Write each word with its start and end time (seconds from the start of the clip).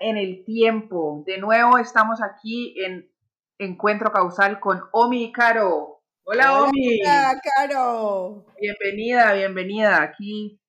en 0.00 0.16
el 0.16 0.44
tiempo. 0.44 1.22
De 1.26 1.38
nuevo 1.38 1.78
estamos 1.78 2.20
aquí 2.22 2.74
en 2.82 3.10
Encuentro 3.58 4.10
Causal 4.10 4.58
con 4.58 4.82
Omi 4.92 5.24
y 5.24 5.32
Caro. 5.32 6.02
Hola, 6.24 6.62
Omi. 6.62 7.02
Hola, 7.02 7.40
Caro. 7.42 8.46
Bienvenida, 8.58 9.34
bienvenida. 9.34 10.02
Aquí 10.02 10.60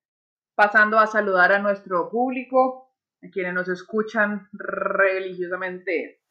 pasando 0.55 0.99
a 0.99 1.07
saludar 1.07 1.53
a 1.53 1.59
nuestro 1.59 2.09
público, 2.09 2.93
a 3.23 3.29
quienes 3.29 3.53
nos 3.53 3.69
escuchan 3.69 4.49
religiosamente. 4.51 6.21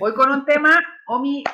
Hoy 0.00 0.12
con 0.14 0.30
un 0.30 0.44
tema, 0.44 0.76
Omi, 1.06 1.44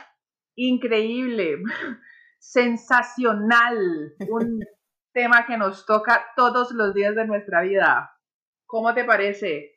increíble, 0.57 1.59
sensacional, 2.39 4.15
un 4.29 4.61
tema 5.13 5.47
que 5.47 5.59
nos 5.59 5.85
toca 5.85 6.25
todos 6.35 6.73
los 6.73 6.95
días 6.95 7.15
de 7.15 7.27
nuestra 7.27 7.61
vida. 7.61 8.19
¿Cómo 8.65 8.95
te 8.95 9.05
parece? 9.05 9.74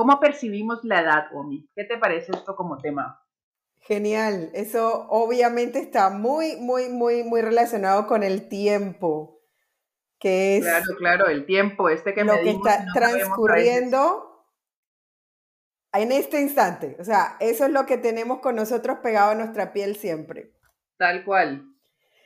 ¿Cómo 0.00 0.18
percibimos 0.18 0.82
la 0.82 1.02
edad, 1.02 1.26
Omi? 1.34 1.68
¿Qué 1.74 1.84
te 1.84 1.98
parece 1.98 2.32
esto 2.32 2.56
como 2.56 2.78
tema? 2.78 3.22
Genial, 3.80 4.48
eso 4.54 5.06
obviamente 5.10 5.78
está 5.78 6.08
muy, 6.08 6.56
muy, 6.56 6.88
muy, 6.88 7.22
muy 7.22 7.42
relacionado 7.42 8.06
con 8.06 8.22
el 8.22 8.48
tiempo, 8.48 9.42
que 10.18 10.56
es 10.56 10.62
claro, 10.64 10.86
claro, 10.96 11.26
el 11.26 11.44
tiempo, 11.44 11.90
este 11.90 12.14
que 12.14 12.24
lo 12.24 12.32
que 12.32 12.48
está 12.48 12.86
transcurriendo 12.94 14.46
en 15.92 16.12
este 16.12 16.40
instante. 16.40 16.96
O 16.98 17.04
sea, 17.04 17.36
eso 17.38 17.66
es 17.66 17.70
lo 17.70 17.84
que 17.84 17.98
tenemos 17.98 18.40
con 18.40 18.56
nosotros 18.56 19.00
pegado 19.02 19.32
a 19.32 19.34
nuestra 19.34 19.74
piel 19.74 19.96
siempre. 19.96 20.54
Tal 20.96 21.26
cual. 21.26 21.74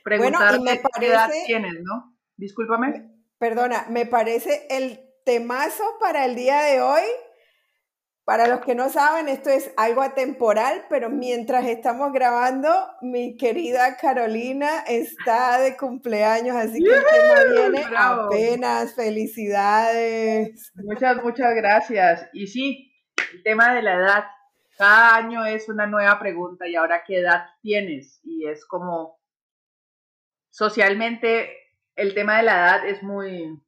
Bueno, 0.05 0.39
y 0.55 0.61
me 0.61 0.77
parece, 0.77 0.99
qué 1.01 1.07
edad 1.07 1.29
tienes, 1.45 1.73
¿no? 1.83 2.17
Discúlpame. 2.37 3.11
Perdona, 3.37 3.85
me 3.89 4.05
parece 4.05 4.65
el 4.69 5.01
temazo 5.25 5.83
para 5.99 6.23
el 6.23 6.35
día 6.35 6.61
de 6.61 6.79
hoy. 6.79 7.03
Para 8.25 8.47
los 8.47 8.61
que 8.61 8.73
no 8.73 8.89
saben, 8.89 9.27
esto 9.29 9.51
es 9.51 9.71
algo 9.77 10.01
atemporal, 10.01 10.85
pero 10.89 11.11
mientras 11.11 11.67
estamos 11.67 12.11
grabando, 12.11 12.71
mi 13.01 13.37
querida 13.37 13.97
Carolina 13.97 14.79
está 14.87 15.59
de 15.59 15.77
cumpleaños, 15.77 16.55
así 16.55 16.83
que 16.83 16.89
el 16.89 17.03
tema 17.03 17.53
viene 17.53 17.85
apenas. 17.95 18.95
Felicidades. 18.95 20.73
Muchas, 20.73 21.21
muchas 21.21 21.53
gracias. 21.53 22.27
Y 22.33 22.47
sí, 22.47 22.91
el 23.33 23.43
tema 23.43 23.75
de 23.75 23.83
la 23.83 23.93
edad. 23.93 24.23
Cada 24.75 25.17
año 25.17 25.45
es 25.45 25.69
una 25.69 25.85
nueva 25.85 26.19
pregunta 26.19 26.67
y 26.67 26.75
ahora 26.75 27.03
qué 27.05 27.19
edad 27.19 27.45
tienes. 27.61 28.19
Y 28.23 28.47
es 28.47 28.65
como 28.65 29.19
socialmente 30.49 31.55
el 31.95 32.15
tema 32.15 32.37
de 32.37 32.43
la 32.43 32.53
edad 32.53 32.87
es 32.87 33.03
muy, 33.03 33.61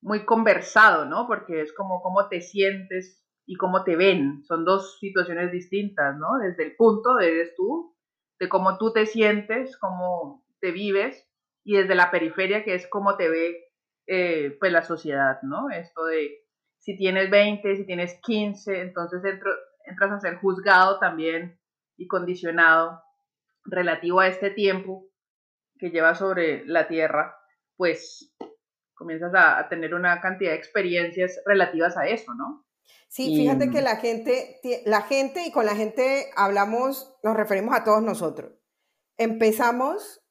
muy 0.00 0.24
conversado, 0.24 1.04
¿no? 1.04 1.26
Porque 1.26 1.60
es 1.60 1.74
como 1.74 2.00
cómo 2.00 2.26
te 2.28 2.40
sientes 2.40 3.23
y 3.46 3.56
cómo 3.56 3.84
te 3.84 3.96
ven. 3.96 4.42
Son 4.44 4.64
dos 4.64 4.98
situaciones 4.98 5.52
distintas, 5.52 6.16
¿no? 6.16 6.38
Desde 6.42 6.64
el 6.64 6.76
punto 6.76 7.14
de 7.14 7.28
eres 7.28 7.54
tú, 7.56 7.96
de 8.38 8.48
cómo 8.48 8.78
tú 8.78 8.92
te 8.92 9.06
sientes, 9.06 9.76
cómo 9.78 10.44
te 10.60 10.70
vives, 10.70 11.28
y 11.64 11.76
desde 11.76 11.94
la 11.94 12.10
periferia, 12.10 12.64
que 12.64 12.74
es 12.74 12.86
cómo 12.88 13.16
te 13.16 13.28
ve 13.28 13.64
eh, 14.06 14.56
pues 14.60 14.72
la 14.72 14.82
sociedad, 14.82 15.40
¿no? 15.42 15.70
Esto 15.70 16.04
de 16.04 16.44
si 16.78 16.96
tienes 16.96 17.30
20, 17.30 17.76
si 17.76 17.86
tienes 17.86 18.20
15, 18.22 18.82
entonces 18.82 19.22
entras 19.86 20.12
a 20.12 20.20
ser 20.20 20.36
juzgado 20.36 20.98
también 20.98 21.58
y 21.96 22.06
condicionado 22.06 23.02
relativo 23.64 24.20
a 24.20 24.28
este 24.28 24.50
tiempo 24.50 25.06
que 25.78 25.90
lleva 25.90 26.14
sobre 26.14 26.64
la 26.66 26.86
tierra, 26.86 27.36
pues 27.76 28.34
comienzas 28.94 29.32
a, 29.34 29.68
tener 29.68 29.94
una 29.94 30.20
cantidad 30.20 30.50
de 30.50 30.58
experiencias 30.58 31.40
relativas 31.46 31.96
a 31.96 32.06
eso, 32.06 32.34
¿no? 32.34 32.63
Sí, 33.08 33.36
fíjate 33.36 33.70
que 33.70 33.80
la 33.80 33.96
gente, 33.96 34.60
la 34.84 35.02
gente 35.02 35.44
y 35.46 35.52
con 35.52 35.66
la 35.66 35.76
gente 35.76 36.30
hablamos, 36.36 37.14
nos 37.22 37.36
referimos 37.36 37.76
a 37.76 37.84
todos 37.84 38.02
nosotros. 38.02 38.52
Empezamos 39.16 40.22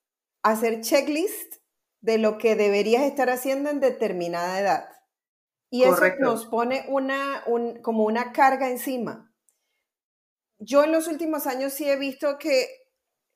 a 0.41 0.52
hacer 0.52 0.81
checklist 0.81 1.56
de 2.02 2.18
lo 2.18 2.38
que 2.38 2.56
deberías 2.56 3.03
estar 3.03 3.30
haciendo 3.30 3.69
en 3.69 3.80
determinada 3.80 4.59
edad. 4.59 4.90
Y 5.69 5.84
eso 5.84 6.02
nos 6.19 6.46
pone 6.46 6.86
una, 6.90 7.44
como 7.81 8.03
una 8.03 8.31
carga 8.34 8.69
encima. 8.69 9.34
Yo 10.59 10.84
en 10.84 10.92
los 10.92 11.08
últimos 11.08 11.47
años 11.47 11.74
sí 11.74 11.90
he 11.90 11.96
visto 11.96 12.38
que 12.38 12.68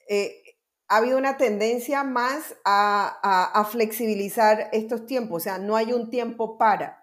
eh, 0.07 0.44
ha 0.88 0.97
habido 0.97 1.17
una 1.17 1.38
tendencia 1.38 2.03
más 2.03 2.56
a, 2.63 3.67
flexibilizar 3.72 4.69
estos 4.72 5.06
tiempos, 5.06 5.38
o 5.38 5.44
sea, 5.44 5.57
no 5.57 5.75
hay 5.75 5.94
un 5.94 6.09
tiempo 6.09 6.57
para. 6.57 6.96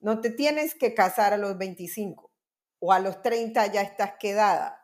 No 0.00 0.20
te 0.20 0.30
tienes 0.30 0.74
que 0.74 0.94
casar 0.94 1.32
a 1.32 1.38
los 1.38 1.58
25 1.58 2.30
o 2.80 2.92
a 2.92 3.00
los 3.00 3.22
30 3.22 3.66
ya 3.66 3.82
estás 3.82 4.12
quedada. 4.18 4.80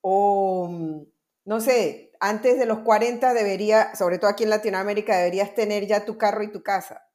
O, 0.00 0.68
mm, 0.70 1.02
no 1.44 1.60
sé, 1.60 2.12
antes 2.20 2.58
de 2.58 2.66
los 2.66 2.80
40 2.80 3.32
debería, 3.34 3.94
sobre 3.94 4.18
todo 4.18 4.30
aquí 4.30 4.44
en 4.44 4.50
Latinoamérica, 4.50 5.16
deberías 5.16 5.54
tener 5.54 5.86
ya 5.86 6.04
tu 6.04 6.18
carro 6.18 6.42
y 6.42 6.52
tu 6.52 6.62
casa. 6.62 7.06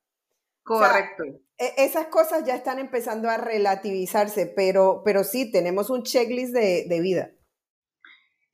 Correcto. 0.64 1.24
E, 1.58 1.74
esas 1.78 2.08
cosas 2.08 2.44
ya 2.46 2.56
están 2.56 2.80
empezando 2.80 3.30
a 3.30 3.38
relativizarse, 3.38 4.48
pero, 4.48 5.04
pero 5.06 5.24
sí, 5.24 5.52
tenemos 5.52 5.90
un 5.90 6.04
checklist 6.04 6.54
de, 6.54 6.86
de 6.88 7.00
vida. 7.02 7.32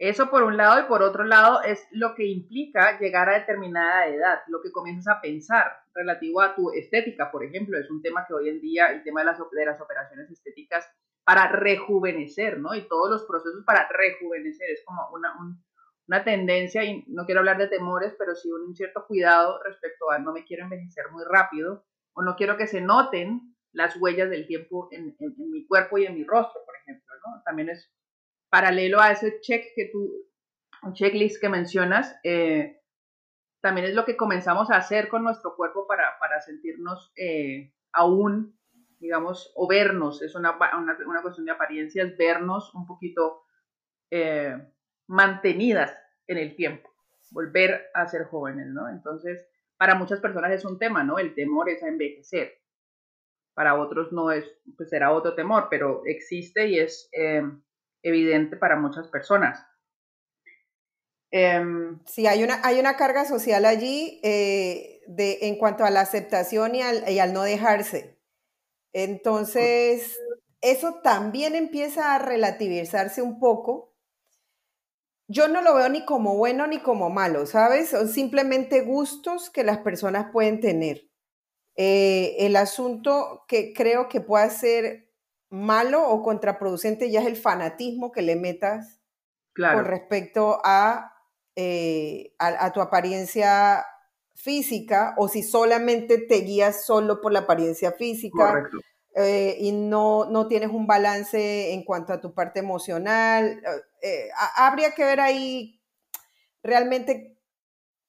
Eso 0.01 0.31
por 0.31 0.41
un 0.41 0.57
lado 0.57 0.79
y 0.79 0.87
por 0.87 1.03
otro 1.03 1.23
lado 1.23 1.61
es 1.61 1.87
lo 1.91 2.15
que 2.15 2.25
implica 2.25 2.97
llegar 2.99 3.29
a 3.29 3.37
determinada 3.37 4.07
edad, 4.07 4.39
lo 4.47 4.59
que 4.59 4.71
comienzas 4.71 5.15
a 5.15 5.21
pensar 5.21 5.77
relativo 5.93 6.41
a 6.41 6.55
tu 6.55 6.71
estética, 6.71 7.29
por 7.29 7.45
ejemplo, 7.45 7.77
es 7.77 7.87
un 7.91 8.01
tema 8.01 8.25
que 8.27 8.33
hoy 8.33 8.49
en 8.49 8.61
día, 8.61 8.87
el 8.87 9.03
tema 9.03 9.19
de 9.19 9.27
las, 9.27 9.37
de 9.37 9.63
las 9.63 9.79
operaciones 9.79 10.31
estéticas 10.31 10.91
para 11.23 11.51
rejuvenecer, 11.51 12.57
¿no? 12.57 12.73
Y 12.73 12.87
todos 12.87 13.11
los 13.11 13.25
procesos 13.25 13.63
para 13.63 13.87
rejuvenecer, 13.89 14.71
es 14.71 14.83
como 14.87 15.07
una, 15.13 15.35
una 16.07 16.23
tendencia, 16.23 16.83
y 16.83 17.05
no 17.05 17.27
quiero 17.27 17.41
hablar 17.41 17.59
de 17.59 17.67
temores, 17.67 18.15
pero 18.17 18.33
sí 18.33 18.51
un 18.51 18.75
cierto 18.75 19.05
cuidado 19.05 19.61
respecto 19.63 20.09
a 20.09 20.17
no 20.17 20.33
me 20.33 20.45
quiero 20.45 20.63
envejecer 20.63 21.11
muy 21.11 21.25
rápido 21.29 21.85
o 22.13 22.23
no 22.23 22.35
quiero 22.35 22.57
que 22.57 22.65
se 22.65 22.81
noten 22.81 23.55
las 23.71 23.95
huellas 23.97 24.31
del 24.31 24.47
tiempo 24.47 24.87
en, 24.89 25.15
en 25.19 25.51
mi 25.51 25.67
cuerpo 25.67 25.99
y 25.99 26.07
en 26.07 26.15
mi 26.15 26.23
rostro, 26.23 26.59
por 26.65 26.75
ejemplo, 26.75 27.13
¿no? 27.23 27.43
También 27.43 27.69
es 27.69 27.93
paralelo 28.51 28.99
a 28.99 29.11
ese 29.11 29.39
check 29.39 29.73
que 29.75 29.89
tú, 29.91 30.27
un 30.83 30.93
checklist 30.93 31.41
que 31.41 31.49
mencionas, 31.49 32.19
eh, 32.23 32.81
también 33.61 33.87
es 33.87 33.95
lo 33.95 34.05
que 34.05 34.17
comenzamos 34.17 34.69
a 34.69 34.75
hacer 34.75 35.07
con 35.07 35.23
nuestro 35.23 35.55
cuerpo 35.55 35.87
para, 35.87 36.19
para 36.19 36.41
sentirnos 36.41 37.13
eh, 37.15 37.73
aún, 37.93 38.59
digamos, 38.99 39.53
o 39.55 39.67
vernos, 39.67 40.21
es 40.21 40.35
una, 40.35 40.57
una, 40.77 40.97
una, 41.07 41.21
cuestión 41.21 41.45
de 41.45 41.53
apariencias, 41.53 42.17
vernos 42.17 42.75
un 42.75 42.85
poquito 42.85 43.43
eh, 44.11 44.57
mantenidas 45.07 45.95
en 46.27 46.37
el 46.37 46.55
tiempo, 46.55 46.89
volver 47.31 47.89
a 47.93 48.05
ser 48.07 48.25
jóvenes, 48.25 48.67
¿no? 48.67 48.89
Entonces, 48.89 49.47
para 49.77 49.95
muchas 49.95 50.19
personas 50.19 50.51
es 50.51 50.65
un 50.65 50.77
tema, 50.77 51.05
¿no? 51.05 51.19
El 51.19 51.33
temor 51.35 51.69
es 51.69 51.81
envejecer. 51.83 52.59
Para 53.53 53.79
otros 53.79 54.11
no 54.11 54.31
es, 54.31 54.45
pues 54.75 54.89
será 54.89 55.11
otro 55.11 55.35
temor, 55.35 55.67
pero 55.69 56.01
existe 56.05 56.67
y 56.67 56.79
es 56.79 57.09
evidente 58.03 58.57
para 58.57 58.75
muchas 58.75 59.07
personas. 59.07 59.65
Em, 61.31 61.99
sí, 62.05 62.27
hay 62.27 62.43
una, 62.43 62.59
hay 62.63 62.79
una 62.79 62.97
carga 62.97 63.25
social 63.25 63.65
allí 63.65 64.19
eh, 64.23 65.01
de, 65.07 65.39
en 65.43 65.57
cuanto 65.57 65.85
a 65.85 65.89
la 65.89 66.01
aceptación 66.01 66.75
y 66.75 66.81
al, 66.81 67.09
y 67.09 67.19
al 67.19 67.33
no 67.33 67.43
dejarse. 67.43 68.19
Entonces, 68.93 70.19
eso 70.61 70.99
también 71.01 71.55
empieza 71.55 72.15
a 72.15 72.19
relativizarse 72.19 73.21
un 73.21 73.39
poco. 73.39 73.95
Yo 75.27 75.47
no 75.47 75.61
lo 75.61 75.73
veo 75.75 75.87
ni 75.87 76.03
como 76.03 76.35
bueno 76.35 76.67
ni 76.67 76.79
como 76.79 77.09
malo, 77.09 77.45
¿sabes? 77.45 77.89
Son 77.89 78.09
simplemente 78.09 78.81
gustos 78.81 79.49
que 79.49 79.63
las 79.63 79.77
personas 79.77 80.27
pueden 80.33 80.59
tener. 80.59 81.09
Eh, 81.77 82.35
el 82.39 82.57
asunto 82.57 83.45
que 83.47 83.71
creo 83.73 84.09
que 84.09 84.19
puede 84.19 84.49
ser 84.49 85.10
malo 85.51 86.09
o 86.09 86.23
contraproducente 86.23 87.11
ya 87.11 87.21
es 87.21 87.27
el 87.27 87.35
fanatismo 87.35 88.11
que 88.11 88.21
le 88.21 88.35
metas 88.35 89.01
con 89.53 89.85
respecto 89.85 90.61
eh, 91.55 92.33
a, 92.39 92.65
a, 92.65 92.71
tu 92.71 92.81
apariencia 92.81 93.85
física 94.33 95.13
o 95.17 95.27
si 95.27 95.43
solamente 95.43 96.17
te 96.17 96.37
guías 96.37 96.85
solo 96.85 97.21
por 97.21 97.33
la 97.33 97.39
apariencia 97.39 97.91
física 97.91 98.63
eh, 99.15 99.57
y 99.59 99.73
no, 99.73 100.25
no 100.25 100.47
tienes 100.47 100.69
un 100.69 100.87
balance 100.87 101.73
en 101.73 101.83
cuanto 101.83 102.13
a 102.13 102.21
tu 102.21 102.33
parte 102.33 102.59
emocional. 102.59 103.61
Eh, 104.01 104.29
habría 104.55 104.91
que 104.91 105.03
ver 105.03 105.19
ahí 105.19 105.81
realmente 106.63 107.37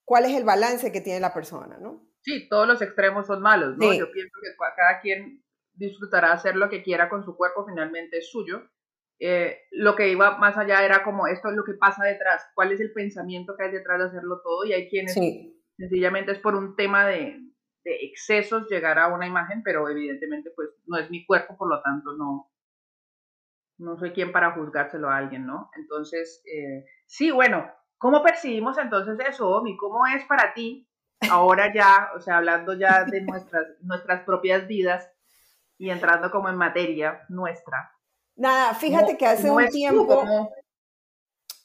cuál 0.04 0.26
es 0.26 0.36
el 0.36 0.44
balance 0.44 0.92
que 0.92 1.00
tiene 1.00 1.18
la 1.18 1.34
persona, 1.34 1.76
¿no? 1.78 2.06
Sí, 2.20 2.48
todos 2.48 2.68
los 2.68 2.80
extremos 2.80 3.26
son 3.26 3.42
malos, 3.42 3.76
¿no? 3.76 3.92
Yo 3.92 4.12
pienso 4.12 4.38
que 4.40 4.48
cada 4.76 5.00
quien 5.00 5.42
disfrutará 5.74 6.32
hacer 6.32 6.56
lo 6.56 6.68
que 6.68 6.82
quiera 6.82 7.08
con 7.08 7.24
su 7.24 7.36
cuerpo, 7.36 7.66
finalmente 7.66 8.18
es 8.18 8.30
suyo. 8.30 8.68
Eh, 9.18 9.56
lo 9.70 9.94
que 9.94 10.08
iba 10.08 10.38
más 10.38 10.56
allá 10.56 10.84
era 10.84 11.04
como 11.04 11.26
esto 11.26 11.48
es 11.48 11.54
lo 11.54 11.64
que 11.64 11.74
pasa 11.74 12.04
detrás, 12.04 12.44
cuál 12.54 12.72
es 12.72 12.80
el 12.80 12.92
pensamiento 12.92 13.54
que 13.56 13.64
hay 13.64 13.70
detrás 13.72 13.98
de 13.98 14.06
hacerlo 14.06 14.40
todo 14.42 14.64
y 14.64 14.72
hay 14.72 14.88
quienes 14.88 15.14
sencillamente 15.76 16.32
es 16.32 16.38
por 16.40 16.56
un 16.56 16.74
tema 16.74 17.06
de, 17.06 17.38
de 17.84 17.96
excesos 18.02 18.68
llegar 18.68 18.98
a 18.98 19.08
una 19.08 19.26
imagen, 19.26 19.62
pero 19.62 19.88
evidentemente 19.88 20.50
pues 20.56 20.70
no 20.86 20.98
es 20.98 21.08
mi 21.10 21.24
cuerpo, 21.24 21.56
por 21.56 21.68
lo 21.68 21.80
tanto 21.82 22.16
no, 22.16 22.50
no 23.78 23.96
soy 23.96 24.10
quien 24.12 24.32
para 24.32 24.52
juzgárselo 24.52 25.08
a 25.08 25.18
alguien, 25.18 25.46
¿no? 25.46 25.70
Entonces, 25.76 26.42
eh, 26.46 26.84
sí, 27.06 27.30
bueno, 27.30 27.70
¿cómo 27.98 28.22
percibimos 28.22 28.78
entonces 28.78 29.18
eso, 29.28 29.50
Omi? 29.50 29.76
¿Cómo 29.76 30.06
es 30.06 30.24
para 30.24 30.52
ti 30.54 30.88
ahora 31.30 31.72
ya, 31.72 32.10
o 32.16 32.20
sea, 32.20 32.38
hablando 32.38 32.74
ya 32.74 33.04
de 33.04 33.20
nuestras, 33.22 33.66
nuestras 33.82 34.24
propias 34.24 34.66
vidas 34.66 35.10
y 35.78 35.90
entrando 35.90 36.30
como 36.30 36.48
en 36.48 36.56
materia 36.56 37.24
nuestra? 37.28 37.92
Nada, 38.36 38.74
fíjate 38.74 39.16
que 39.16 39.26
hace 39.26 39.50
un 39.50 39.68
tiempo 39.68 40.24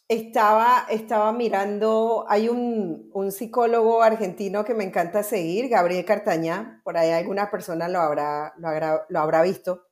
estaba, 0.08 0.86
estaba 0.90 1.32
mirando, 1.34 2.26
hay 2.30 2.50
un, 2.50 3.10
un, 3.14 3.32
psicólogo 3.32 4.02
argentino 4.02 4.64
que 4.64 4.74
me 4.74 4.84
encanta 4.84 5.24
seguir, 5.24 5.70
Gabriel 5.70 6.06
Cartañá, 6.06 6.82
por 6.84 6.98
ahí 6.98 7.12
alguna 7.12 7.52
persona 7.52 7.88
lo 7.90 8.00
habrá, 8.00 8.54
lo 8.58 8.70
habrá, 8.70 9.06
lo 9.10 9.20
habrá 9.20 9.42
visto. 9.42 9.88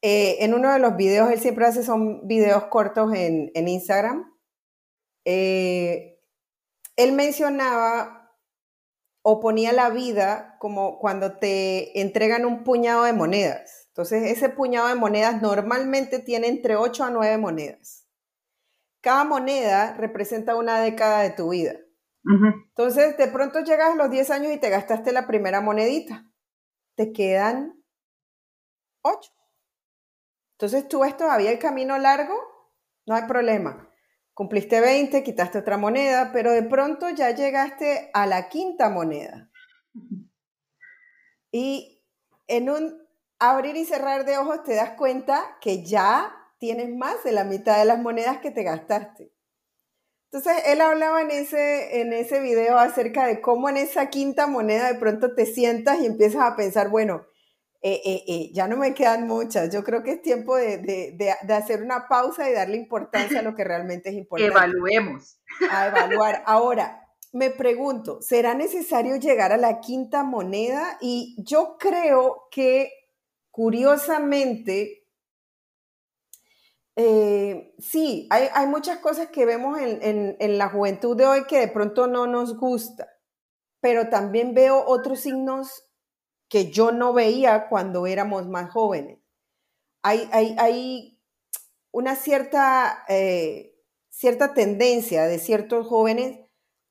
Eh, 0.00 0.44
en 0.44 0.54
uno 0.54 0.72
de 0.72 0.78
los 0.78 0.96
videos, 0.96 1.30
él 1.30 1.40
siempre 1.40 1.66
hace 1.66 1.82
son 1.82 2.26
videos 2.26 2.64
cortos 2.66 3.12
en, 3.14 3.50
en 3.54 3.68
Instagram. 3.68 4.32
Eh, 5.24 6.20
él 6.96 7.12
mencionaba 7.12 8.27
o 9.22 9.40
ponía 9.40 9.72
la 9.72 9.90
vida 9.90 10.56
como 10.58 10.98
cuando 10.98 11.38
te 11.38 12.00
entregan 12.00 12.44
un 12.44 12.64
puñado 12.64 13.04
de 13.04 13.12
monedas. 13.12 13.88
Entonces, 13.88 14.30
ese 14.30 14.48
puñado 14.48 14.88
de 14.88 14.94
monedas 14.94 15.42
normalmente 15.42 16.20
tiene 16.20 16.46
entre 16.46 16.76
8 16.76 17.04
a 17.04 17.10
9 17.10 17.36
monedas. 17.38 18.06
Cada 19.00 19.24
moneda 19.24 19.94
representa 19.94 20.54
una 20.56 20.80
década 20.80 21.22
de 21.22 21.30
tu 21.30 21.50
vida. 21.50 21.74
Entonces, 22.24 23.16
de 23.16 23.28
pronto 23.28 23.60
llegas 23.60 23.92
a 23.92 23.96
los 23.96 24.10
10 24.10 24.30
años 24.30 24.52
y 24.52 24.58
te 24.58 24.68
gastaste 24.68 25.12
la 25.12 25.26
primera 25.26 25.60
monedita. 25.60 26.30
Te 26.94 27.12
quedan 27.12 27.82
8. 29.02 29.32
Entonces, 30.52 30.88
tú 30.88 31.00
ves 31.00 31.16
todavía 31.16 31.50
el 31.50 31.58
camino 31.58 31.96
largo, 31.98 32.34
no 33.06 33.14
hay 33.14 33.22
problema. 33.26 33.87
Cumpliste 34.38 34.80
20, 34.80 35.24
quitaste 35.24 35.58
otra 35.58 35.78
moneda, 35.78 36.30
pero 36.32 36.52
de 36.52 36.62
pronto 36.62 37.10
ya 37.10 37.32
llegaste 37.32 38.08
a 38.14 38.24
la 38.24 38.48
quinta 38.48 38.88
moneda. 38.88 39.50
Y 41.50 42.04
en 42.46 42.70
un 42.70 43.02
abrir 43.40 43.74
y 43.74 43.84
cerrar 43.84 44.24
de 44.24 44.38
ojos 44.38 44.62
te 44.62 44.76
das 44.76 44.90
cuenta 44.90 45.58
que 45.60 45.84
ya 45.84 46.32
tienes 46.60 46.88
más 46.88 47.24
de 47.24 47.32
la 47.32 47.42
mitad 47.42 47.80
de 47.80 47.84
las 47.84 47.98
monedas 47.98 48.38
que 48.38 48.52
te 48.52 48.62
gastaste. 48.62 49.32
Entonces, 50.30 50.62
él 50.66 50.82
hablaba 50.82 51.20
en 51.20 51.32
ese, 51.32 52.00
en 52.00 52.12
ese 52.12 52.38
video 52.38 52.78
acerca 52.78 53.26
de 53.26 53.40
cómo 53.40 53.68
en 53.68 53.76
esa 53.76 54.08
quinta 54.08 54.46
moneda 54.46 54.86
de 54.86 55.00
pronto 55.00 55.34
te 55.34 55.46
sientas 55.46 55.98
y 55.98 56.06
empiezas 56.06 56.42
a 56.42 56.54
pensar, 56.54 56.90
bueno, 56.90 57.26
eh, 57.80 58.00
eh, 58.04 58.24
eh, 58.26 58.50
ya 58.52 58.66
no 58.66 58.76
me 58.76 58.92
quedan 58.92 59.28
muchas. 59.28 59.72
Yo 59.72 59.84
creo 59.84 60.02
que 60.02 60.12
es 60.12 60.22
tiempo 60.22 60.56
de, 60.56 60.78
de, 60.78 61.36
de, 61.40 61.54
hacer 61.54 61.80
una 61.80 62.08
pausa 62.08 62.50
y 62.50 62.52
darle 62.52 62.76
importancia 62.76 63.38
a 63.38 63.42
lo 63.42 63.54
que 63.54 63.62
realmente 63.62 64.08
es 64.08 64.14
importante. 64.16 64.52
Evaluemos. 64.52 65.38
A 65.70 65.86
evaluar. 65.86 66.42
Ahora, 66.46 67.06
me 67.32 67.50
pregunto, 67.50 68.20
¿será 68.20 68.54
necesario 68.54 69.16
llegar 69.16 69.52
a 69.52 69.56
la 69.56 69.78
quinta 69.78 70.24
moneda? 70.24 70.98
Y 71.00 71.36
yo 71.38 71.76
creo 71.78 72.48
que, 72.50 72.92
curiosamente, 73.52 75.04
sí, 77.78 78.26
hay, 78.30 78.48
hay, 78.52 78.66
muchas 78.66 78.98
cosas 78.98 79.28
que 79.28 79.46
vemos 79.46 79.78
en, 79.78 80.36
en, 80.40 80.58
la 80.58 80.68
juventud 80.68 81.16
de 81.16 81.26
hoy 81.26 81.44
que 81.44 81.60
de 81.60 81.68
pronto 81.68 82.08
no 82.08 82.26
nos 82.26 82.56
gusta, 82.58 83.06
pero 83.80 84.08
también 84.08 84.52
veo 84.52 84.84
otros 84.84 85.20
signos 85.20 85.87
que 86.48 86.70
yo 86.70 86.92
no 86.92 87.12
veía 87.12 87.68
cuando 87.68 88.06
éramos 88.06 88.48
más 88.48 88.70
jóvenes. 88.70 89.18
Hay, 90.02 90.28
hay, 90.32 90.56
hay 90.58 91.20
una 91.90 92.16
cierta, 92.16 93.04
eh, 93.08 93.74
cierta 94.08 94.54
tendencia 94.54 95.24
de 95.24 95.38
ciertos 95.38 95.86
jóvenes 95.86 96.40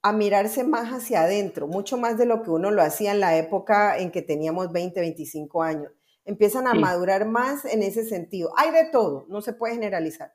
a 0.03 0.13
mirarse 0.13 0.63
más 0.63 0.91
hacia 0.91 1.23
adentro, 1.23 1.67
mucho 1.67 1.97
más 1.97 2.17
de 2.17 2.25
lo 2.25 2.43
que 2.43 2.51
uno 2.51 2.71
lo 2.71 2.81
hacía 2.81 3.11
en 3.11 3.19
la 3.19 3.37
época 3.37 3.97
en 3.97 4.11
que 4.11 4.21
teníamos 4.21 4.71
20, 4.71 4.99
25 4.99 5.63
años 5.63 5.91
empiezan 6.27 6.67
a 6.67 6.73
madurar 6.73 7.25
más 7.25 7.65
en 7.65 7.81
ese 7.81 8.03
sentido. 8.05 8.53
Hay 8.57 8.71
de 8.71 8.89
todo, 8.91 9.25
no 9.29 9.41
se 9.41 9.53
puede 9.53 9.73
generalizar. 9.73 10.33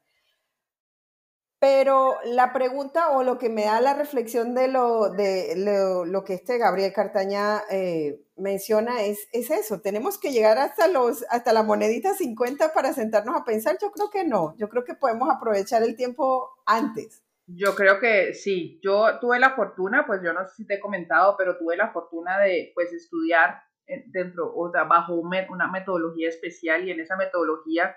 Pero 1.62 2.16
la 2.24 2.52
pregunta 2.52 3.10
o 3.10 3.22
lo 3.22 3.38
que 3.38 3.48
me 3.48 3.66
da 3.66 3.80
la 3.80 3.94
reflexión 3.94 4.52
de 4.52 4.66
lo, 4.66 5.10
de 5.10 5.54
lo, 6.08 6.24
que 6.24 6.34
este 6.34 6.58
Gabriel 6.58 6.92
Cartaña 6.92 7.60
eh, 7.70 8.20
menciona 8.34 9.04
es, 9.04 9.28
es 9.30 9.48
eso, 9.52 9.80
tenemos 9.80 10.18
que 10.18 10.32
llegar 10.32 10.58
hasta, 10.58 10.88
los, 10.88 11.24
hasta 11.30 11.52
la 11.52 11.62
monedita 11.62 12.14
50 12.14 12.72
para 12.72 12.92
sentarnos 12.92 13.40
a 13.40 13.44
pensar. 13.44 13.78
Yo 13.80 13.92
creo 13.92 14.10
que 14.10 14.24
no, 14.24 14.56
yo 14.58 14.68
creo 14.68 14.82
que 14.82 14.94
podemos 14.94 15.30
aprovechar 15.30 15.84
el 15.84 15.94
tiempo 15.94 16.50
antes. 16.66 17.22
Yo 17.46 17.76
creo 17.76 18.00
que 18.00 18.34
sí, 18.34 18.80
yo 18.82 19.20
tuve 19.20 19.38
la 19.38 19.54
fortuna, 19.54 20.04
pues 20.04 20.20
yo 20.20 20.32
no 20.32 20.44
sé 20.48 20.56
si 20.56 20.66
te 20.66 20.74
he 20.74 20.80
comentado, 20.80 21.36
pero 21.38 21.58
tuve 21.58 21.76
la 21.76 21.92
fortuna 21.92 22.40
de 22.40 22.72
pues 22.74 22.92
estudiar 22.92 23.62
eh, 23.86 24.02
dentro, 24.08 24.52
o 24.52 24.68
sea, 24.72 24.82
bajo 24.82 25.14
una 25.14 25.70
metodología 25.70 26.28
especial 26.28 26.88
y 26.88 26.90
en 26.90 26.98
esa 26.98 27.14
metodología, 27.14 27.96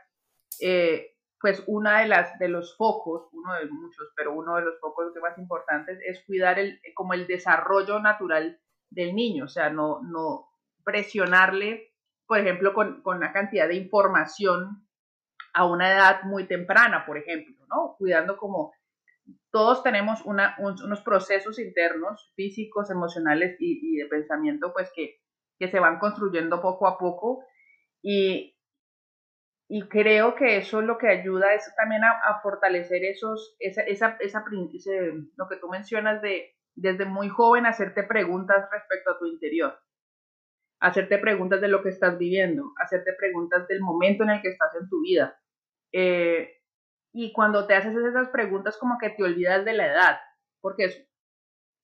eh, 0.61 1.14
pues 1.39 1.63
una 1.67 2.01
de 2.01 2.07
las 2.07 2.37
de 2.39 2.47
los 2.47 2.75
focos, 2.77 3.27
uno 3.31 3.53
de 3.53 3.65
muchos, 3.67 4.11
pero 4.15 4.33
uno 4.33 4.55
de 4.55 4.63
los 4.63 4.79
focos 4.79 5.11
más 5.21 5.37
importantes 5.37 5.99
es 6.05 6.23
cuidar 6.25 6.59
el, 6.59 6.79
como 6.93 7.13
el 7.13 7.27
desarrollo 7.27 7.99
natural 7.99 8.59
del 8.89 9.15
niño, 9.15 9.45
o 9.45 9.49
sea, 9.49 9.69
no, 9.69 10.01
no 10.03 10.47
presionarle, 10.83 11.93
por 12.25 12.39
ejemplo, 12.39 12.73
con, 12.73 13.01
con 13.01 13.17
una 13.17 13.33
cantidad 13.33 13.67
de 13.67 13.75
información 13.75 14.87
a 15.53 15.65
una 15.65 15.91
edad 15.91 16.23
muy 16.23 16.47
temprana, 16.47 17.05
por 17.05 17.17
ejemplo, 17.17 17.55
¿no? 17.69 17.95
Cuidando 17.97 18.37
como 18.37 18.73
todos 19.51 19.83
tenemos 19.83 20.21
una, 20.25 20.55
unos 20.59 21.01
procesos 21.01 21.59
internos, 21.59 22.31
físicos, 22.35 22.91
emocionales 22.91 23.55
y, 23.59 23.79
y 23.81 23.97
de 23.97 24.07
pensamiento, 24.07 24.73
pues 24.73 24.91
que, 24.93 25.21
que 25.57 25.69
se 25.69 25.79
van 25.79 25.99
construyendo 25.99 26.61
poco 26.61 26.87
a 26.87 26.97
poco 26.97 27.45
y, 28.01 28.54
y 29.67 29.87
creo 29.87 30.35
que 30.35 30.57
eso 30.57 30.79
es 30.79 30.85
lo 30.85 30.97
que 30.97 31.09
ayuda 31.09 31.53
es 31.53 31.73
también 31.75 32.03
a, 32.03 32.39
fortalecer 32.43 33.03
esos, 33.03 33.55
esa, 33.59 33.81
esa, 33.81 34.17
esa 34.19 34.45
lo 35.37 35.47
que 35.47 35.57
tú 35.57 35.67
mencionas 35.69 36.21
de 36.21 36.55
desde 36.75 37.05
muy 37.05 37.29
joven 37.29 37.65
hacerte 37.65 38.03
preguntas 38.03 38.69
respecto 38.71 39.11
a 39.11 39.17
tu 39.17 39.25
interior, 39.25 39.79
hacerte 40.81 41.17
preguntas 41.17 41.61
de 41.61 41.69
lo 41.69 41.81
que 41.81 41.89
estás 41.89 42.17
viviendo, 42.17 42.73
hacerte 42.77 43.13
preguntas 43.13 43.67
del 43.67 43.81
momento 43.81 44.23
en 44.23 44.31
el 44.31 44.41
que 44.41 44.49
estás 44.49 44.75
en 44.79 44.89
tu 44.89 45.01
vida. 45.01 45.39
Eh, 45.93 46.61
y 47.13 47.31
cuando 47.31 47.65
te 47.65 47.75
haces 47.75 47.95
esas 47.95 48.27
preguntas 48.29 48.77
como 48.77 48.97
que 48.99 49.09
te 49.09 49.23
olvidas 49.23 49.63
de 49.63 49.73
la 49.73 49.87
edad, 49.87 50.19
porque 50.59 50.85
es, 50.85 51.07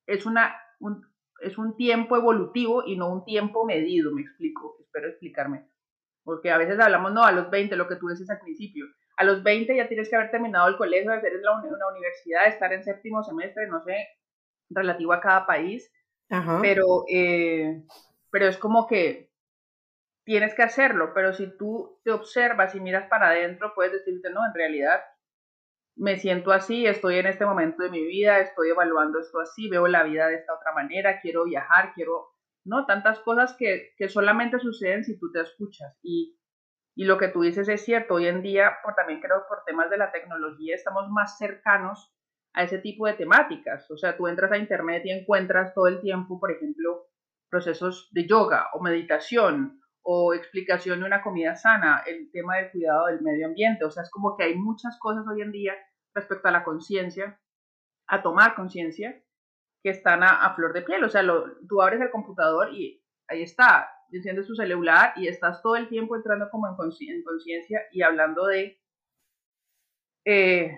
es 0.08 0.26
una, 0.26 0.54
un, 0.80 1.08
es 1.40 1.58
un 1.58 1.78
tiempo 1.78 2.18
evolutivo 2.18 2.84
y 2.86 2.98
no 2.98 3.12
un 3.12 3.24
tiempo 3.24 3.66
medido, 3.66 4.12
me 4.12 4.24
explico, 4.24 4.78
espero 4.82 5.08
explicarme. 5.08 5.71
Porque 6.24 6.52
a 6.52 6.58
veces 6.58 6.80
hablamos, 6.80 7.12
no, 7.14 7.24
a 7.24 7.32
los 7.32 7.50
20, 7.50 7.76
lo 7.76 7.88
que 7.88 7.96
tú 7.96 8.08
dices 8.10 8.30
al 8.30 8.40
principio. 8.40 8.86
A 9.18 9.24
los 9.24 9.44
20 9.44 9.76
ya 9.76 9.88
tienes 9.88 10.10
que 10.10 10.16
haber 10.16 10.32
terminado 10.32 10.68
el 10.68 10.78
colegio, 10.78 11.12
hacer 11.12 11.34
la, 11.42 11.52
una 11.54 11.88
universidad, 11.92 12.48
estar 12.48 12.72
en 12.74 12.84
séptimo 12.84 13.24
semestre, 13.24 13.68
no 13.68 13.82
sé, 13.82 14.08
relativo 14.70 15.14
a 15.14 15.22
cada 15.22 15.46
país. 15.46 15.92
Pero, 16.62 17.04
eh, 17.10 17.84
pero 18.30 18.48
es 18.48 18.58
como 18.58 18.88
que 18.88 19.32
tienes 20.24 20.54
que 20.54 20.64
hacerlo, 20.64 21.12
pero 21.14 21.34
si 21.34 21.58
tú 21.58 22.00
te 22.04 22.12
observas 22.12 22.74
y 22.76 22.80
miras 22.80 23.10
para 23.10 23.30
adentro, 23.30 23.74
puedes 23.76 23.92
decirte, 23.92 24.30
no, 24.30 24.46
en 24.46 24.54
realidad 24.54 25.02
me 25.96 26.18
siento 26.18 26.52
así, 26.52 26.86
estoy 26.86 27.18
en 27.18 27.28
este 27.28 27.46
momento 27.46 27.84
de 27.84 27.90
mi 27.90 28.04
vida, 28.06 28.40
estoy 28.40 28.70
evaluando 28.70 29.20
esto 29.20 29.40
así, 29.40 29.70
veo 29.70 29.88
la 29.88 30.04
vida 30.04 30.28
de 30.28 30.36
esta 30.36 30.54
otra 30.54 30.74
manera, 30.74 31.20
quiero 31.20 31.44
viajar, 31.44 31.94
quiero, 31.94 32.30
¿no? 32.66 32.86
Tantas 32.86 33.20
cosas 33.20 33.56
que, 33.58 33.94
que 33.98 34.10
solamente 34.10 34.60
suceden 34.60 35.04
si 35.04 35.20
tú 35.20 35.32
te 35.32 35.42
escuchas. 35.42 35.98
Y, 36.02 36.38
y 36.96 37.06
lo 37.06 37.18
que 37.18 37.30
tú 37.30 37.42
dices 37.42 37.68
es 37.70 37.84
cierto, 37.84 38.16
hoy 38.16 38.28
en 38.28 38.42
día, 38.42 38.78
por, 38.84 38.96
también 38.96 39.22
creo 39.22 39.44
por 39.48 39.64
temas 39.66 39.90
de 39.90 39.98
la 39.98 40.12
tecnología, 40.12 40.76
estamos 40.76 41.10
más 41.10 41.38
cercanos 41.38 42.14
a 42.54 42.64
ese 42.64 42.80
tipo 42.80 43.08
de 43.08 43.14
temáticas. 43.14 43.90
O 43.92 43.98
sea, 43.98 44.18
tú 44.18 44.28
entras 44.28 44.52
a 44.52 44.58
internet 44.58 45.04
y 45.06 45.12
encuentras 45.12 45.74
todo 45.74 45.88
el 45.88 46.02
tiempo, 46.02 46.40
por 46.40 46.52
ejemplo, 46.52 47.08
procesos 47.50 48.10
de 48.12 48.28
yoga 48.28 48.70
o 48.74 48.82
meditación 48.82 49.82
o 50.04 50.34
explicación 50.34 51.00
de 51.00 51.06
una 51.06 51.22
comida 51.22 51.56
sana, 51.56 52.04
el 52.08 52.32
tema 52.32 52.58
del 52.58 52.72
cuidado 52.72 53.06
del 53.08 53.22
medio 53.22 53.48
ambiente. 53.48 53.86
O 53.86 53.92
sea, 53.92 54.04
es 54.04 54.10
como 54.10 54.36
que 54.36 54.44
hay 54.44 54.56
muchas 54.56 54.98
cosas 55.00 55.26
hoy 55.28 55.42
en 55.42 55.52
día 55.52 55.74
respecto 56.14 56.48
a 56.48 56.52
la 56.52 56.64
conciencia, 56.64 57.40
a 58.08 58.22
tomar 58.22 58.56
conciencia, 58.56 59.22
que 59.84 59.90
están 59.90 60.24
a, 60.24 60.54
flor 60.56 60.74
de 60.74 60.82
piel. 60.82 61.04
O 61.04 61.10
sea, 61.10 61.24
lo, 61.24 61.58
tú 61.68 61.82
abres 61.82 62.02
el 62.02 62.12
computador 62.12 62.74
y 62.74 63.04
ahí 63.28 63.42
está, 63.42 63.90
enciendes 64.12 64.48
su 64.48 64.56
celular 64.56 65.14
y 65.16 65.28
estás 65.28 65.62
todo 65.62 65.76
el 65.76 65.90
tiempo 65.90 66.16
entrando 66.16 66.50
como 66.50 66.68
en 66.68 66.76
conciencia 66.76 67.82
y 67.92 68.02
hablando 68.02 68.46
de 68.46 68.80
eh, 70.26 70.78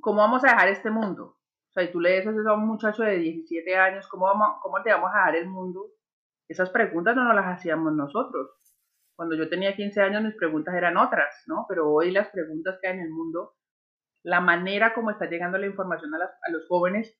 cómo 0.00 0.18
vamos 0.18 0.44
a 0.44 0.48
dejar 0.48 0.68
este 0.68 0.90
mundo. 0.90 1.38
O 1.68 1.72
sea, 1.72 1.84
y 1.84 1.92
tú 1.92 2.00
le 2.00 2.20
dices 2.20 2.34
a 2.46 2.52
un 2.52 2.66
muchacho 2.66 3.02
de 3.02 3.16
17 3.16 3.76
años, 3.76 4.06
¿cómo, 4.08 4.26
vamos, 4.26 4.58
cómo 4.60 4.82
te 4.82 4.90
vamos 4.92 5.10
a 5.14 5.18
dejar 5.18 5.36
el 5.36 5.48
mundo? 5.48 5.92
esas 6.52 6.70
preguntas 6.70 7.16
no 7.16 7.24
nos 7.24 7.34
las 7.34 7.46
hacíamos 7.46 7.92
nosotros. 7.94 8.50
Cuando 9.16 9.36
yo 9.36 9.48
tenía 9.48 9.74
15 9.74 10.00
años 10.00 10.22
mis 10.22 10.36
preguntas 10.36 10.74
eran 10.74 10.96
otras, 10.96 11.44
¿no? 11.46 11.66
Pero 11.68 11.90
hoy 11.90 12.10
las 12.10 12.28
preguntas 12.28 12.78
que 12.80 12.88
hay 12.88 12.94
en 12.94 13.04
el 13.04 13.10
mundo, 13.10 13.54
la 14.22 14.40
manera 14.40 14.94
como 14.94 15.10
está 15.10 15.26
llegando 15.26 15.58
la 15.58 15.66
información 15.66 16.14
a, 16.14 16.50
los 16.50 16.66
jóvenes 16.68 17.18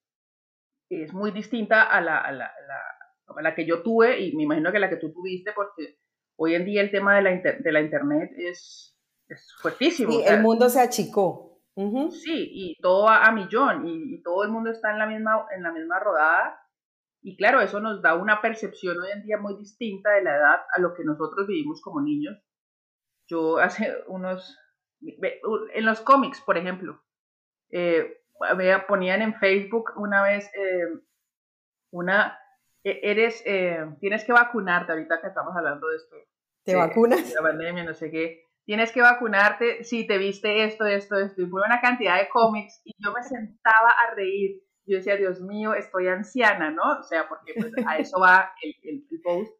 es 1.00 1.12
muy 1.12 1.30
distinta 1.30 1.82
a 1.82 2.00
la, 2.00 2.18
a, 2.18 2.32
la, 2.32 2.46
a 2.46 3.42
la, 3.42 3.54
que 3.54 3.66
yo 3.66 3.82
tuve 3.82 4.20
y 4.20 4.36
me 4.36 4.42
imagino 4.42 4.70
que 4.72 4.78
la 4.78 4.90
que 4.90 4.96
tú 4.96 5.12
tuviste 5.12 5.52
porque 5.52 5.98
hoy 6.36 6.54
en 6.54 6.64
día 6.64 6.82
el 6.82 6.90
tema 6.90 7.16
de 7.16 7.22
la, 7.22 7.30
de 7.30 7.72
la 7.72 7.80
Internet 7.80 8.30
es, 8.36 8.96
es 9.28 9.54
fuertísimo. 9.60 10.12
Sí, 10.12 10.22
el 10.26 10.40
mundo 10.42 10.68
se 10.68 10.80
achicó. 10.80 11.60
Sí, 11.74 12.50
y 12.52 12.78
todo 12.82 13.08
a, 13.08 13.24
a 13.24 13.32
millón 13.32 13.86
y, 13.86 14.16
y, 14.16 14.22
todo 14.22 14.44
el 14.44 14.50
mundo 14.50 14.70
está 14.70 14.90
en 14.90 14.98
la 14.98 15.06
misma, 15.06 15.46
en 15.56 15.62
la 15.62 15.72
misma 15.72 15.98
rodada 15.98 16.62
y 17.22 17.36
claro, 17.36 17.60
eso 17.60 17.78
nos 17.78 18.02
da 18.02 18.14
una 18.14 18.40
percepción 18.42 18.98
hoy 18.98 19.12
en 19.12 19.22
día 19.22 19.38
muy 19.38 19.56
distinta 19.56 20.10
de 20.10 20.24
la 20.24 20.36
edad 20.36 20.60
a 20.74 20.80
lo 20.80 20.92
que 20.92 21.04
nosotros 21.04 21.46
vivimos 21.46 21.80
como 21.80 22.00
niños. 22.00 22.36
Yo 23.28 23.58
hace 23.58 23.96
unos, 24.08 24.58
en 25.00 25.86
los 25.86 26.00
cómics, 26.00 26.40
por 26.40 26.58
ejemplo, 26.58 27.00
eh, 27.70 28.21
ponían 28.86 29.22
en 29.22 29.34
Facebook 29.34 29.92
una 29.96 30.22
vez 30.22 30.50
eh, 30.54 30.86
una, 31.92 32.38
e, 32.84 33.00
eres, 33.02 33.42
eh, 33.46 33.84
tienes 34.00 34.24
que 34.24 34.32
vacunarte, 34.32 34.92
ahorita 34.92 35.20
que 35.20 35.28
estamos 35.28 35.56
hablando 35.56 35.88
de 35.88 35.96
esto. 35.96 36.16
¿Te 36.64 36.76
vacunas? 36.76 37.32
la 37.34 37.42
pandemia, 37.42 37.84
no 37.84 37.94
sé 37.94 38.10
qué. 38.10 38.46
Tienes 38.64 38.92
que 38.92 39.02
vacunarte 39.02 39.82
si 39.82 40.06
te 40.06 40.18
viste 40.18 40.64
esto, 40.64 40.86
esto, 40.86 41.18
esto. 41.18 41.42
Y 41.42 41.46
fue 41.46 41.62
una 41.66 41.80
cantidad 41.80 42.18
de 42.18 42.28
cómics 42.28 42.80
y 42.84 42.94
yo 42.98 43.12
me 43.12 43.22
sentaba 43.22 43.90
a 43.90 44.14
reír 44.14 44.62
yo 44.86 44.96
decía, 44.96 45.16
Dios 45.16 45.40
mío, 45.40 45.74
estoy 45.74 46.08
anciana, 46.08 46.70
¿no? 46.70 46.82
O 46.98 47.02
sea, 47.02 47.28
porque 47.28 47.54
pues, 47.54 47.72
a 47.86 47.96
eso 47.98 48.18
va 48.20 48.52
el, 48.62 48.74
el, 48.82 49.20
post, 49.22 49.52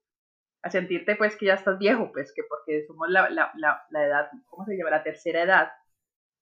a 0.62 0.70
sentirte 0.70 1.16
pues 1.16 1.36
que 1.36 1.46
ya 1.46 1.54
estás 1.54 1.78
viejo, 1.78 2.10
pues 2.12 2.32
que 2.34 2.42
porque 2.48 2.84
somos 2.86 3.08
la, 3.08 3.30
la, 3.30 3.52
la, 3.54 4.04
edad, 4.04 4.30
¿cómo 4.46 4.64
se 4.64 4.76
llama? 4.76 4.90
La 4.90 5.04
tercera 5.04 5.42
edad. 5.42 5.72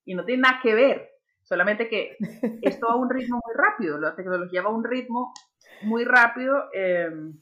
Y 0.05 0.15
no 0.15 0.25
tiene 0.25 0.41
nada 0.41 0.59
que 0.61 0.73
ver, 0.73 1.10
solamente 1.51 1.89
que 1.89 2.15
esto 2.61 2.87
va 2.87 2.93
a 2.93 2.95
un 2.95 3.09
ritmo 3.09 3.41
muy 3.45 3.53
rápido, 3.53 3.99
la 3.99 4.15
tecnología 4.15 4.61
va 4.61 4.69
a 4.69 4.73
un 4.73 4.85
ritmo 4.85 5.33
muy 5.81 6.05
rápido 6.05 6.63
em, 6.73 7.37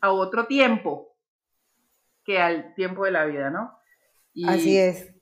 a 0.00 0.10
otro 0.10 0.46
tiempo 0.46 1.14
que 2.24 2.38
al 2.38 2.74
tiempo 2.74 3.04
de 3.04 3.10
la 3.10 3.26
vida, 3.26 3.50
¿no? 3.50 3.78
Así 4.46 4.78
es. 4.78 5.12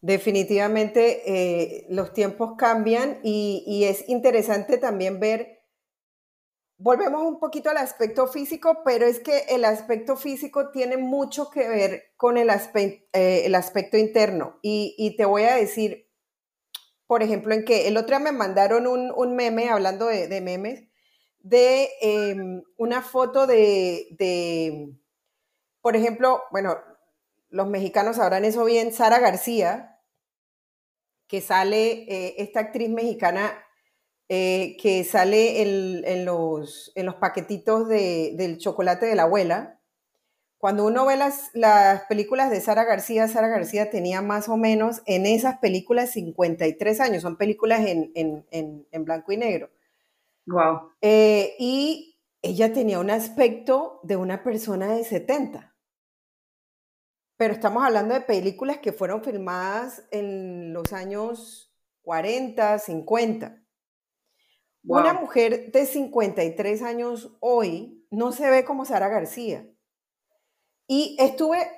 Definitivamente 0.00 1.22
eh, 1.26 1.86
los 1.90 2.12
tiempos 2.12 2.54
cambian 2.56 3.18
y, 3.24 3.84
es 3.84 4.08
interesante 4.08 4.78
también 4.78 5.18
ver, 5.18 5.64
volvemos 6.76 7.22
un 7.24 7.40
poquito 7.40 7.70
al 7.70 7.78
aspecto 7.78 8.28
físico, 8.28 8.82
pero 8.84 9.04
es 9.04 9.18
que 9.18 9.46
el 9.48 9.64
aspecto 9.64 10.16
físico 10.16 10.70
tiene 10.70 10.96
mucho 10.96 11.50
que 11.50 11.68
ver 11.68 12.12
con 12.16 12.38
el, 12.38 12.50
eh, 12.50 13.42
el 13.46 13.54
aspecto 13.56 13.96
interno. 13.96 14.60
Y, 14.62 15.16
te 15.16 15.24
voy 15.24 15.42
a 15.42 15.56
decir, 15.56 16.07
por 17.08 17.24
ejemplo, 17.24 17.54
en 17.54 17.64
que 17.64 17.88
el 17.88 17.96
otro 17.96 18.18
día 18.18 18.30
me 18.30 18.36
mandaron 18.36 18.86
un, 18.86 19.34
meme, 19.34 19.70
hablando 19.70 20.06
de, 20.06 20.40
memes, 20.42 20.84
de 21.40 21.88
em, 22.02 22.62
una 22.76 23.02
foto 23.02 23.46
de, 23.46 24.08
de, 24.18 24.94
por 25.80 25.96
ejemplo, 25.96 26.42
bueno, 26.52 26.76
los 27.48 27.66
mexicanos 27.66 28.16
sabrán 28.16 28.44
eso 28.44 28.64
bien, 28.64 28.92
Sara 28.92 29.20
García, 29.20 29.98
que 31.26 31.40
sale, 31.40 32.04
eh, 32.08 32.34
esta 32.38 32.60
actriz 32.60 32.90
mexicana 32.90 33.54
eh, 34.28 34.76
que 34.78 35.02
sale 35.04 35.62
en, 35.62 36.26
los, 36.26 36.92
en 36.94 37.06
los 37.06 37.14
paquetitos 37.14 37.88
del 37.88 38.58
chocolate 38.58 39.06
de 39.06 39.14
la 39.14 39.22
abuela. 39.22 39.77
Cuando 40.58 40.84
uno 40.84 41.06
ve 41.06 41.16
las, 41.16 41.50
las 41.54 42.02
películas 42.04 42.50
de 42.50 42.60
Sara 42.60 42.84
García, 42.84 43.28
Sara 43.28 43.48
García 43.48 43.90
tenía 43.90 44.20
más 44.22 44.48
o 44.48 44.56
menos 44.56 45.02
en 45.06 45.24
esas 45.24 45.58
películas 45.58 46.10
53 46.10 47.00
años, 47.00 47.22
son 47.22 47.36
películas 47.36 47.80
en, 47.86 48.12
en 48.52 49.04
blanco 49.04 49.32
y 49.32 49.36
negro. 49.36 49.70
Wow. 50.46 50.90
Eh, 51.00 51.54
y 51.58 52.18
ella 52.42 52.72
tenía 52.72 52.98
un 52.98 53.10
aspecto 53.10 54.00
de 54.02 54.16
una 54.16 54.42
persona 54.42 54.94
de 54.94 55.04
70 55.04 55.68
pero 57.38 57.54
estamos 57.54 57.84
hablando 57.84 58.14
de 58.14 58.20
películas 58.20 58.78
que 58.78 58.92
fueron 58.92 59.22
filmadas 59.22 60.04
en 60.10 60.72
los 60.72 60.92
años 60.92 61.72
40, 62.02 62.80
50. 62.80 63.62
Una 64.82 65.12
mujer 65.12 65.70
de 65.70 65.86
53 65.86 66.82
años 66.82 67.36
hoy 67.38 68.04
no 68.10 68.32
se 68.32 68.50
ve 68.50 68.64
como 68.64 68.84
Sara 68.84 69.06
García. 69.06 69.70
Y 70.90 71.16
estuve, 71.20 71.68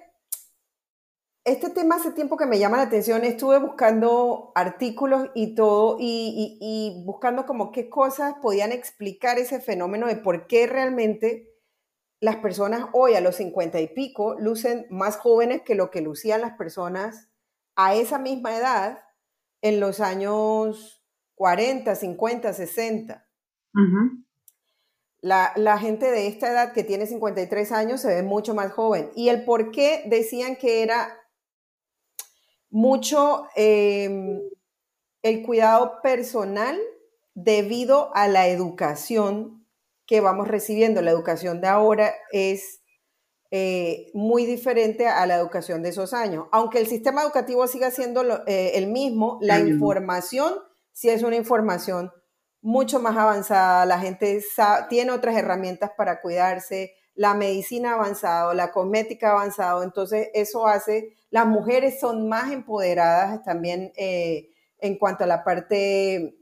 este 1.44 1.68
tema 1.70 1.96
hace 1.96 2.12
tiempo 2.12 2.36
que 2.36 2.46
me 2.46 2.60
llama 2.60 2.76
la 2.76 2.84
atención, 2.84 3.24
estuve 3.24 3.58
buscando 3.58 4.52
artículos 4.54 5.30
y 5.34 5.56
todo, 5.56 5.96
y, 5.98 7.02
buscando 7.04 7.44
como 7.44 7.72
qué 7.72 7.90
cosas 7.90 8.36
podían 8.40 8.70
explicar 8.70 9.38
ese 9.38 9.60
fenómeno 9.60 10.06
de 10.06 10.14
por 10.14 10.46
qué 10.46 10.68
realmente 10.68 11.48
las 12.20 12.36
personas 12.36 12.86
hoy 12.92 13.14
a 13.14 13.20
los 13.20 13.36
50 13.36 13.80
y 13.80 13.88
pico 13.88 14.36
lucen 14.38 14.86
más 14.90 15.16
jóvenes 15.16 15.62
que 15.62 15.74
lo 15.74 15.90
que 15.90 16.02
lucían 16.02 16.42
las 16.42 16.56
personas 16.56 17.28
a 17.74 17.94
esa 17.94 18.18
misma 18.18 18.54
edad 18.54 19.02
en 19.60 19.80
los 19.80 20.00
años 20.00 21.02
40, 21.34 21.94
50, 21.96 22.52
60. 22.52 23.26
La, 25.22 25.78
gente 25.78 26.10
de 26.10 26.26
esta 26.26 26.50
edad 26.50 26.72
que 26.72 26.84
tiene 26.84 27.06
53 27.06 27.72
años 27.72 28.00
se 28.00 28.08
ve 28.08 28.22
mucho 28.22 28.54
más 28.54 28.72
joven. 28.72 29.10
Y 29.14 29.28
el 29.28 29.44
por 29.44 29.70
qué 29.70 30.02
decían 30.06 30.56
que 30.56 30.82
era 30.82 31.18
mucho 32.70 33.46
em, 33.56 34.40
el 35.22 35.42
cuidado 35.42 36.00
personal 36.02 36.78
debido 37.34 38.14
a 38.14 38.28
la 38.28 38.48
educación 38.48 39.66
que 40.06 40.20
vamos 40.20 40.48
recibiendo. 40.48 41.02
La 41.02 41.10
educación 41.10 41.60
de 41.60 41.68
ahora 41.68 42.14
es 42.32 42.80
eh, 43.50 44.10
muy 44.14 44.46
diferente 44.46 45.06
a 45.06 45.26
la 45.26 45.36
educación 45.36 45.82
de 45.82 45.90
esos 45.90 46.14
años. 46.14 46.46
Aunque 46.52 46.78
el 46.78 46.86
sistema 46.86 47.22
educativo 47.22 47.66
siga 47.66 47.90
siendo 47.90 48.22
eh, 48.46 48.72
el 48.78 48.86
mismo, 48.86 49.38
la 49.42 49.58
información 49.58 50.54
sí 50.92 51.10
es 51.10 51.22
una 51.22 51.36
información 51.36 52.10
mucho 52.62 53.00
más 53.00 53.16
avanzada. 53.16 53.86
La 53.86 53.98
gente 53.98 54.42
tiene 54.88 55.12
otras 55.12 55.36
herramientas 55.36 55.90
para 55.96 56.20
cuidarse, 56.20 56.94
la 57.14 57.34
medicina 57.34 57.92
ha 57.92 57.94
avanzado, 57.94 58.54
la 58.54 58.72
cosmética 58.72 59.28
ha 59.28 59.32
avanzado, 59.32 59.82
entonces 59.82 60.28
eso 60.32 60.66
hace, 60.66 61.16
las 61.30 61.46
mujeres 61.46 62.00
son 62.00 62.28
más 62.28 62.50
empoderadas 62.50 63.42
también 63.44 63.92
eh, 63.96 64.50
en 64.78 64.96
cuanto 64.96 65.24
a 65.24 65.26
la 65.26 65.44
parte 65.44 66.34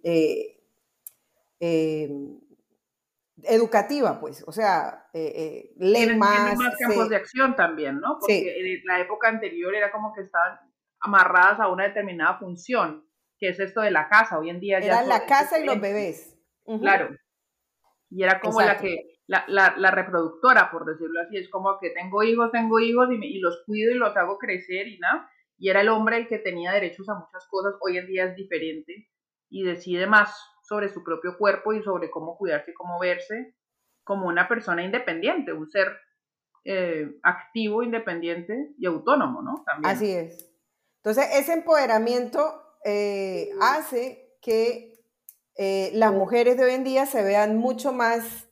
educativa, 3.43 4.19
pues, 4.21 4.45
o 4.47 4.53
sea, 4.53 5.07
eh, 5.13 5.73
eh 5.81 6.17
más. 6.17 6.57
más 6.57 6.77
campos 6.77 7.09
de 7.09 7.17
acción 7.17 7.55
también, 7.55 8.01
¿no? 8.01 8.19
Porque 8.21 8.55
en 8.59 8.85
la 8.85 9.01
época 9.01 9.29
anterior 9.29 9.75
era 9.75 9.91
como 9.91 10.13
que 10.13 10.23
estaban 10.23 10.59
amarradas 11.01 11.61
a 11.61 11.69
una 11.69 11.85
determinada 11.85 12.39
función, 12.39 13.08
que 13.39 13.49
es 13.51 13.61
esto 13.61 13.81
de 13.81 13.91
la 13.91 14.09
casa. 14.09 14.39
Hoy 14.39 14.51
en 14.51 14.61
día 14.61 14.79
era 14.79 15.03
la 15.03 15.27
casa 15.27 15.59
y 15.59 15.65
los 15.65 15.81
bebés. 15.81 16.37
Claro. 16.81 17.17
Y 18.11 18.23
era 18.23 18.41
como 18.41 18.61
la 18.61 18.79
que, 18.79 19.19
la, 19.27 19.45
la, 19.49 19.91
reproductora, 19.91 20.71
por 20.71 20.87
decirlo 20.87 21.21
así, 21.21 21.37
es 21.37 21.51
como 21.51 21.79
que 21.79 21.91
tengo 21.91 22.23
hijos, 22.23 22.51
tengo 22.51 22.81
hijos 22.81 23.09
y, 23.11 23.25
y 23.25 23.39
los 23.41 23.63
cuido 23.67 23.93
y 23.93 23.99
los 23.99 24.17
hago 24.17 24.39
crecer 24.39 24.89
y 24.89 24.99
nada. 24.99 25.31
Y 25.59 25.71
era 25.71 25.81
el 25.81 25.89
hombre 25.89 26.17
el 26.17 26.29
que 26.29 26.39
tenía 26.39 26.73
derechos 26.73 27.09
a 27.09 27.15
muchas 27.15 27.47
cosas. 27.49 27.75
Hoy 27.81 27.99
en 27.99 28.07
día 28.07 28.25
es 28.25 28.37
diferente 28.37 29.09
y 29.51 29.65
decide 29.65 30.07
más 30.07 30.35
sobre 30.63 30.89
su 30.89 31.03
propio 31.03 31.37
cuerpo 31.37 31.73
y 31.73 31.83
sobre 31.83 32.11
cómo 32.11 32.37
cuidarse 32.37 32.71
y 32.71 32.75
cómo 32.75 32.99
verse 32.99 33.55
como 34.05 34.27
una 34.29 34.49
persona 34.49 34.83
independiente, 34.83 35.53
un 35.53 35.69
ser 35.69 35.89
eh, 36.65 37.19
activo, 37.23 37.83
independiente 37.83 38.75
y 38.79 38.87
autónomo, 38.87 39.43
¿no? 39.43 39.63
También. 39.67 39.95
Así 39.95 40.11
es. 40.11 40.51
Entonces, 41.03 41.29
ese 41.35 41.53
empoderamiento 41.53 42.68
eh, 42.85 43.51
hace 43.61 44.37
que 44.41 45.01
eh, 45.57 45.91
las 45.95 46.13
mujeres 46.13 46.57
de 46.57 46.65
hoy 46.65 46.73
en 46.73 46.85
día 46.85 47.07
se 47.07 47.23
vean 47.23 47.57
mucho 47.57 47.93
más 47.93 48.47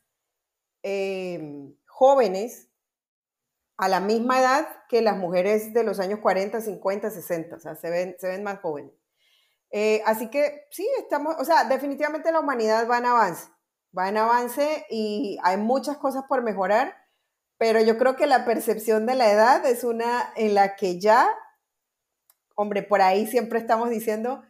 jóvenes 1.87 2.67
a 3.77 3.89
la 3.89 4.01
misma 4.01 4.41
edad 4.41 4.69
que 4.89 5.03
las 5.03 5.17
mujeres 5.17 5.75
de 5.75 5.83
los 5.85 6.01
años 6.01 6.21
40, 6.21 6.61
50, 6.61 7.11
60, 7.11 7.57
o 7.57 7.59
sea, 7.59 7.75
se 7.75 7.91
ven, 7.91 8.17
se 8.19 8.29
ven 8.29 8.43
más 8.43 8.61
jóvenes. 8.61 8.93
Eh, 9.71 10.03
así 10.07 10.31
que 10.31 10.67
sí, 10.71 10.89
estamos, 10.99 11.37
o 11.39 11.45
sea, 11.45 11.65
definitivamente 11.65 12.33
la 12.33 12.41
humanidad 12.41 12.89
va 12.89 12.99
en 12.99 13.07
avance, 13.07 13.49
va 13.97 14.09
en 14.09 14.17
avance 14.17 14.87
y 14.91 15.39
hay 15.43 15.57
muchas 15.57 15.99
cosas 15.99 16.25
por 16.29 16.43
mejorar, 16.43 16.97
pero 17.59 17.81
yo 17.81 17.99
creo 17.99 18.17
que 18.17 18.27
la 18.27 18.45
percepción 18.45 19.07
de 19.07 19.17
la 19.17 19.31
edad 19.31 19.67
es 19.67 19.85
una 19.85 20.33
en 20.37 20.55
la 20.55 20.77
que 20.77 21.01
ya, 21.01 21.29
hombre, 22.57 22.83
por 22.83 23.01
ahí 23.01 23.27
siempre 23.27 23.61
estamos 23.61 23.91
diciendo, 23.91 24.43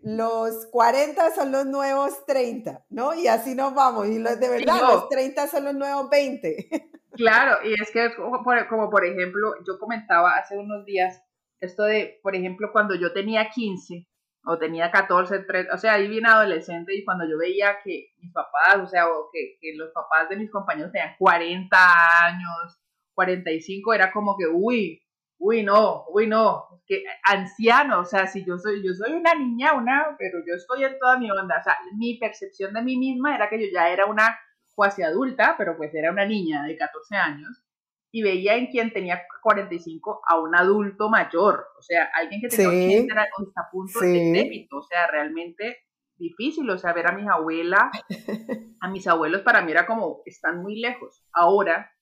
los 0.00 0.66
40 0.66 1.34
son 1.34 1.50
los 1.50 1.66
nuevos 1.66 2.24
30, 2.26 2.84
¿no? 2.90 3.14
Y 3.14 3.26
así 3.26 3.54
nos 3.54 3.74
vamos, 3.74 4.06
y 4.06 4.18
los 4.18 4.38
de 4.38 4.48
verdad, 4.48 4.80
los 4.82 5.08
30 5.08 5.48
son 5.48 5.64
los 5.64 5.74
nuevos 5.74 6.08
20. 6.08 6.68
Claro, 7.14 7.58
y 7.64 7.72
es 7.80 7.90
que 7.92 8.14
como 8.16 8.42
por, 8.42 8.66
como 8.68 8.90
por 8.90 9.04
ejemplo, 9.04 9.54
yo 9.66 9.78
comentaba 9.78 10.32
hace 10.32 10.58
unos 10.58 10.84
días 10.84 11.22
esto 11.60 11.84
de, 11.84 12.18
por 12.22 12.34
ejemplo, 12.34 12.70
cuando 12.72 12.94
yo 12.96 13.12
tenía 13.12 13.50
15 13.50 14.06
o 14.46 14.58
tenía 14.58 14.90
14, 14.90 15.38
13, 15.40 15.70
o 15.72 15.78
sea, 15.78 15.94
ahí 15.94 16.08
vine 16.08 16.28
adolescente 16.28 16.94
y 16.94 17.04
cuando 17.04 17.24
yo 17.24 17.38
veía 17.38 17.78
que 17.82 18.08
mis 18.18 18.32
papás, 18.32 18.82
o 18.82 18.86
sea, 18.86 19.08
o 19.08 19.30
que, 19.32 19.56
que 19.60 19.76
los 19.76 19.90
papás 19.92 20.28
de 20.28 20.36
mis 20.36 20.50
compañeros 20.50 20.92
tenían 20.92 21.14
40 21.18 21.76
años, 22.24 22.80
45, 23.14 23.94
era 23.94 24.12
como 24.12 24.36
que, 24.36 24.46
uy, 24.46 25.03
uy, 25.44 25.62
no, 25.62 26.06
uy, 26.08 26.26
no, 26.26 26.80
que 26.86 27.04
anciano, 27.22 28.00
o 28.00 28.04
sea, 28.06 28.26
si 28.26 28.44
yo 28.46 28.56
soy, 28.58 28.82
yo 28.82 28.94
soy 28.94 29.12
una 29.12 29.34
niña, 29.34 29.74
una, 29.74 30.16
pero 30.18 30.38
yo 30.46 30.54
estoy 30.54 30.84
en 30.84 30.98
toda 30.98 31.18
mi 31.18 31.30
onda, 31.30 31.58
o 31.60 31.62
sea, 31.62 31.76
mi 31.98 32.18
percepción 32.18 32.72
de 32.72 32.82
mí 32.82 32.96
misma 32.96 33.34
era 33.34 33.50
que 33.50 33.60
yo 33.60 33.66
ya 33.72 33.90
era 33.90 34.06
una 34.06 34.38
cuasi 34.74 35.02
adulta, 35.02 35.54
pero 35.58 35.76
pues 35.76 35.94
era 35.94 36.10
una 36.10 36.24
niña 36.24 36.64
de 36.64 36.78
14 36.78 37.16
años, 37.16 37.62
y 38.10 38.22
veía 38.22 38.54
en 38.54 38.68
quien 38.68 38.90
tenía 38.90 39.22
45 39.42 40.22
a 40.26 40.40
un 40.40 40.56
adulto 40.56 41.10
mayor, 41.10 41.66
o 41.78 41.82
sea, 41.82 42.08
alguien 42.14 42.40
que 42.40 42.48
tenía 42.48 42.70
sí, 42.70 42.96
80 42.96 43.12
era 43.12 43.24
a 43.24 43.70
punto 43.70 44.00
de 44.00 44.32
débito, 44.32 44.78
o 44.78 44.82
sea, 44.82 45.06
realmente 45.08 45.76
difícil, 46.16 46.70
o 46.70 46.78
sea, 46.78 46.94
ver 46.94 47.06
a 47.08 47.12
mis 47.12 47.28
abuelas, 47.28 47.90
a 48.80 48.88
mis 48.88 49.06
abuelos 49.06 49.42
para 49.42 49.60
mí 49.60 49.72
era 49.72 49.84
como, 49.84 50.22
están 50.24 50.62
muy 50.62 50.80
lejos. 50.80 51.22
Ahora, 51.32 51.93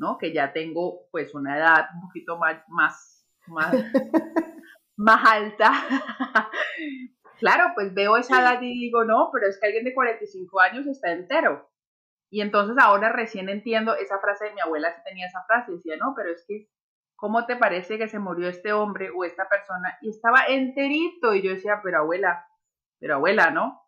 ¿no? 0.00 0.16
Que 0.16 0.32
ya 0.32 0.52
tengo 0.52 1.06
pues 1.12 1.34
una 1.34 1.58
edad 1.58 1.90
un 1.94 2.00
poquito 2.00 2.38
más, 2.38 2.64
más, 2.68 3.28
más, 3.46 3.74
más 4.96 5.30
alta. 5.30 5.72
claro, 7.38 7.72
pues 7.74 7.92
veo 7.92 8.16
esa 8.16 8.40
edad 8.40 8.62
y 8.62 8.80
digo, 8.80 9.04
no, 9.04 9.28
pero 9.30 9.46
es 9.46 9.60
que 9.60 9.66
alguien 9.66 9.84
de 9.84 9.94
45 9.94 10.60
años 10.60 10.86
está 10.86 11.12
entero. 11.12 11.70
Y 12.30 12.40
entonces 12.40 12.76
ahora 12.80 13.12
recién 13.12 13.50
entiendo 13.50 13.94
esa 13.94 14.18
frase 14.20 14.46
de 14.46 14.54
mi 14.54 14.60
abuela, 14.60 14.90
si 14.94 15.02
tenía 15.04 15.26
esa 15.26 15.44
frase, 15.46 15.72
decía, 15.72 15.96
no, 15.98 16.14
pero 16.16 16.30
es 16.30 16.44
que, 16.48 16.70
¿cómo 17.14 17.44
te 17.44 17.56
parece 17.56 17.98
que 17.98 18.08
se 18.08 18.18
murió 18.18 18.48
este 18.48 18.72
hombre 18.72 19.10
o 19.14 19.24
esta 19.24 19.50
persona? 19.50 19.98
Y 20.00 20.08
estaba 20.08 20.46
enterito. 20.48 21.34
Y 21.34 21.42
yo 21.42 21.50
decía, 21.50 21.80
pero 21.82 21.98
abuela, 21.98 22.46
pero 22.98 23.16
abuela, 23.16 23.50
¿no? 23.50 23.82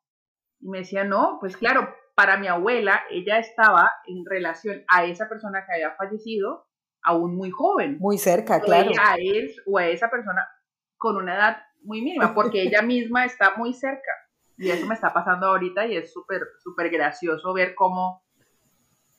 Y 0.60 0.68
me 0.68 0.78
decía, 0.78 1.04
no, 1.04 1.38
pues 1.40 1.56
claro, 1.56 1.88
para 2.14 2.36
mi 2.36 2.46
abuela, 2.46 3.02
ella 3.10 3.38
estaba 3.38 3.90
en 4.06 4.24
relación 4.26 4.84
a 4.88 5.04
esa 5.04 5.28
persona 5.28 5.64
que 5.66 5.74
había 5.74 5.92
fallecido 5.96 6.66
aún 7.02 7.36
muy 7.36 7.50
joven. 7.50 7.98
Muy 7.98 8.18
cerca, 8.18 8.60
claro. 8.60 8.90
A 9.00 9.16
él 9.16 9.54
o 9.66 9.78
a 9.78 9.86
esa 9.86 10.10
persona 10.10 10.46
con 10.96 11.16
una 11.16 11.34
edad 11.34 11.56
muy 11.82 12.00
mínima, 12.00 12.34
porque 12.34 12.62
ella 12.62 12.82
misma 12.82 13.24
está 13.24 13.54
muy 13.56 13.72
cerca. 13.72 14.12
Y 14.56 14.70
eso 14.70 14.86
me 14.86 14.94
está 14.94 15.12
pasando 15.12 15.46
ahorita 15.46 15.86
y 15.86 15.96
es 15.96 16.12
súper, 16.12 16.42
súper 16.62 16.90
gracioso 16.90 17.52
ver 17.52 17.74
cómo 17.74 18.22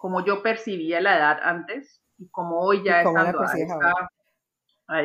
como 0.04 0.26
yo 0.26 0.44
percibía 0.44 1.00
la 1.00 1.18
edad 1.18 1.40
antes 1.44 2.04
y 2.18 2.30
como 2.30 2.60
hoy 2.60 2.84
ya 2.84 3.04
estando 3.04 3.42
a 3.42 3.54
esta, 3.58 4.10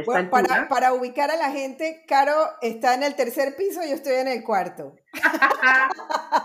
bueno, 0.04 0.30
para, 0.30 0.68
para, 0.68 0.92
ubicar 0.92 1.30
a 1.30 1.37
la 1.37 1.50
gente, 1.50 2.04
Caro 2.08 2.35
está 2.61 2.94
en 2.94 3.04
el 3.04 3.14
tercer 3.14 3.56
piso, 3.56 3.82
y 3.85 3.90
yo 3.90 3.94
estoy 3.94 4.14
en 4.14 4.28
el 4.28 4.42
cuarto. 4.42 4.94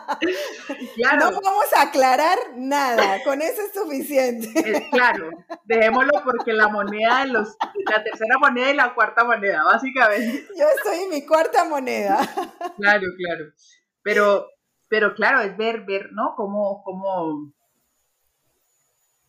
No 1.17 1.31
vamos 1.31 1.65
a 1.75 1.83
aclarar 1.83 2.37
nada, 2.55 3.21
con 3.23 3.41
eso 3.41 3.61
es 3.61 3.73
suficiente. 3.73 4.47
Es 4.55 4.89
claro, 4.89 5.29
dejémoslo 5.65 6.23
porque 6.23 6.53
la 6.53 6.67
moneda 6.67 7.25
de 7.25 7.31
los, 7.31 7.57
la 7.89 8.03
tercera 8.03 8.37
moneda 8.39 8.71
y 8.71 8.75
la 8.75 8.93
cuarta 8.93 9.23
moneda, 9.23 9.63
básicamente. 9.63 10.47
Yo 10.57 10.65
estoy 10.77 11.03
en 11.03 11.09
mi 11.09 11.25
cuarta 11.25 11.65
moneda. 11.65 12.17
Claro, 12.77 13.07
claro. 13.17 13.45
Pero, 14.01 14.47
pero 14.87 15.13
claro, 15.13 15.41
es 15.41 15.55
ver, 15.57 15.81
ver, 15.85 16.11
¿no? 16.13 16.35
Cómo, 16.35 16.83
cómo, 16.83 17.53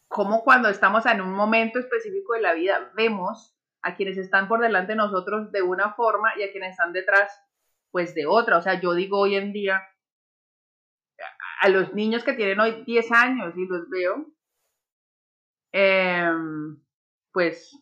como 0.08 0.44
cuando 0.44 0.68
estamos 0.68 1.06
en 1.06 1.20
un 1.20 1.32
momento 1.32 1.78
específico 1.78 2.34
de 2.34 2.40
la 2.40 2.54
vida 2.54 2.92
vemos 2.94 3.53
a 3.84 3.94
quienes 3.96 4.16
están 4.18 4.48
por 4.48 4.60
delante 4.60 4.92
de 4.92 4.96
nosotros 4.96 5.52
de 5.52 5.62
una 5.62 5.92
forma 5.94 6.32
y 6.36 6.42
a 6.42 6.50
quienes 6.50 6.72
están 6.72 6.92
detrás 6.92 7.32
pues 7.90 8.14
de 8.14 8.26
otra. 8.26 8.58
O 8.58 8.62
sea, 8.62 8.80
yo 8.80 8.94
digo 8.94 9.20
hoy 9.20 9.36
en 9.36 9.52
día 9.52 9.82
a 11.60 11.68
los 11.68 11.94
niños 11.94 12.24
que 12.24 12.32
tienen 12.32 12.60
hoy 12.60 12.82
10 12.84 13.12
años 13.12 13.54
y 13.56 13.66
los 13.66 13.88
veo, 13.88 14.26
em, 15.72 16.78
pues 17.32 17.78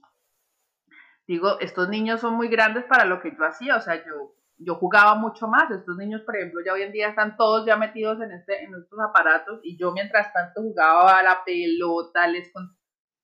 digo, 1.26 1.58
estos 1.60 1.88
niños 1.88 2.20
son 2.20 2.34
muy 2.34 2.48
grandes 2.48 2.84
para 2.84 3.04
lo 3.04 3.20
que 3.20 3.34
yo 3.36 3.44
hacía. 3.44 3.76
O 3.76 3.80
sea, 3.80 4.04
yo 4.04 4.34
yo 4.64 4.76
jugaba 4.76 5.14
mucho 5.14 5.48
más. 5.48 5.70
Estos 5.70 5.96
niños, 5.96 6.22
por 6.22 6.36
ejemplo, 6.36 6.60
ya 6.64 6.72
hoy 6.72 6.82
en 6.82 6.92
día 6.92 7.08
están 7.08 7.36
todos 7.36 7.66
ya 7.66 7.76
metidos 7.76 8.20
en, 8.20 8.32
este, 8.32 8.64
en 8.64 8.74
estos 8.74 8.98
aparatos 9.00 9.60
y 9.62 9.76
yo 9.76 9.92
mientras 9.92 10.32
tanto 10.32 10.62
jugaba 10.62 11.18
a 11.18 11.22
la 11.22 11.44
pelota, 11.44 12.26
les 12.26 12.50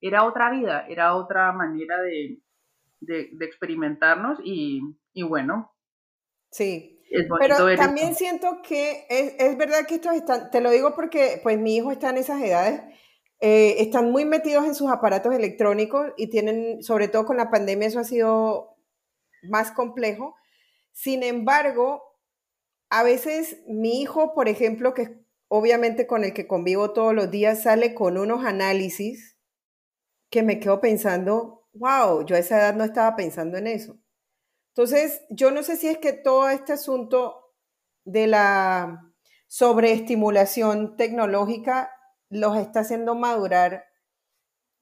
era 0.01 0.25
otra 0.25 0.51
vida, 0.51 0.87
era 0.89 1.15
otra 1.15 1.53
manera 1.53 2.01
de, 2.03 2.41
de, 3.01 3.31
experimentarnos 3.41 4.39
y, 4.45 4.81
y, 5.13 5.23
bueno. 5.23 5.73
Sí. 6.51 7.01
Pero 7.41 7.75
también 7.77 8.15
siento 8.15 8.61
que 8.63 9.07
es, 9.09 9.35
es, 9.39 9.57
verdad 9.57 9.87
que 9.87 9.95
estos 9.95 10.15
están, 10.15 10.51
te 10.51 10.61
lo 10.61 10.71
digo 10.71 10.95
porque 10.95 11.41
pues 11.43 11.59
mi 11.59 11.77
hijo 11.77 11.91
está 11.91 12.11
en 12.11 12.19
esas 12.19 12.43
edades, 12.43 12.83
eh, 13.41 13.77
están 13.79 14.11
muy 14.11 14.27
metidos 14.27 14.67
en 14.67 14.75
sus 14.75 14.91
aparatos 14.91 15.35
electrónicos 15.35 16.13
y 16.19 16.29
tienen, 16.29 16.83
sobre 16.83 17.09
todo 17.09 17.25
con 17.25 17.39
la 17.39 17.51
pandemia, 17.51 17.89
eso 17.89 18.01
ha 18.01 18.05
sido 18.05 18.77
más 19.43 19.73
complejo 19.73 20.35
sin 20.99 21.23
embargo, 21.23 22.03
a 22.91 23.05
veces 23.05 23.63
mi 23.69 24.01
hijo, 24.03 24.35
por 24.35 24.49
ejemplo, 24.49 24.95
que 24.95 25.25
obviamente 25.47 26.09
con 26.09 26.25
el 26.25 26.35
que 26.35 26.49
convivo 26.49 26.93
todos 26.93 27.15
los 27.15 27.31
días, 27.31 27.63
sale 27.63 27.95
con 27.95 28.19
unos 28.19 28.45
análisis 28.45 29.39
que 30.29 30.43
me 30.43 30.59
quedo 30.59 30.81
pensando, 30.81 31.58
wow, 31.79 32.25
yo 32.25 32.37
a 32.37 32.39
esa 32.39 32.59
edad 32.59 32.75
no 32.75 32.85
estaba 32.85 33.17
pensando 33.17 33.59
en 33.59 33.67
eso. 33.67 33.99
Entonces, 34.75 35.23
yo 35.31 35.51
no 35.51 35.63
sé 35.63 35.77
si 35.77 35.89
es 35.89 35.99
que 35.99 36.13
todo 36.13 36.49
este 36.51 36.73
asunto 36.73 37.53
de 38.05 38.27
la 38.27 39.13
sobreestimulación 39.49 40.97
tecnológica 40.97 41.91
los 42.31 42.57
está 42.57 42.81
haciendo 42.81 43.15
madurar 43.15 43.87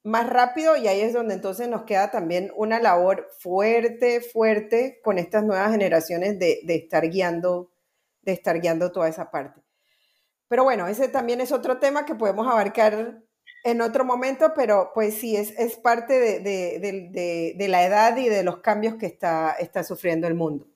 más 0.06 0.28
rápido 0.28 0.76
y 0.76 0.86
ahí 0.86 1.00
es 1.00 1.12
donde 1.12 1.34
entonces 1.34 1.68
nos 1.68 1.82
queda 1.82 2.12
también 2.12 2.52
una 2.54 2.78
labor 2.78 3.28
fuerte, 3.40 4.20
fuerte 4.20 5.00
con 5.02 5.18
estas 5.18 5.44
nuevas 5.44 5.72
generaciones 5.72 6.38
de, 6.38 6.60
estar 6.68 7.08
guiando, 7.08 7.72
de 8.22 8.32
estar 8.32 8.60
guiando 8.60 8.92
toda 8.92 9.08
esa 9.08 9.32
parte. 9.32 9.62
Pero 10.46 10.62
bueno, 10.62 10.86
ese 10.86 11.08
también 11.08 11.40
es 11.40 11.50
otro 11.50 11.78
tema 11.78 12.06
que 12.06 12.14
podemos 12.14 12.46
abarcar 12.46 13.24
en 13.66 13.80
otro 13.80 14.04
momento, 14.04 14.52
pero 14.54 14.92
pues 14.94 15.18
sí, 15.18 15.36
es, 15.36 15.50
es 15.58 15.76
parte 15.76 16.14
de, 16.40 17.68
la 17.68 17.84
edad 17.84 18.16
y 18.16 18.28
de 18.28 18.44
los 18.44 18.58
cambios 18.58 18.94
que 18.94 19.06
está, 19.06 19.52
está 19.58 19.82
sufriendo 19.82 20.26
el 20.26 20.34
mundo. 20.34 20.66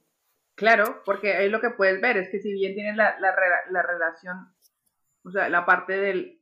Claro, 0.57 1.00
porque 1.05 1.35
ahí 1.35 1.48
lo 1.48 1.61
que 1.61 1.70
puedes 1.70 2.00
ver 2.00 2.16
es 2.16 2.29
que 2.29 2.40
si 2.40 2.53
bien 2.53 2.74
tienes 2.74 2.96
la, 2.96 3.16
la 3.20 3.83
relación, 3.83 4.53
o 5.24 5.31
sea, 5.31 5.48
la 5.48 5.64
parte 5.64 5.96
del, 5.96 6.40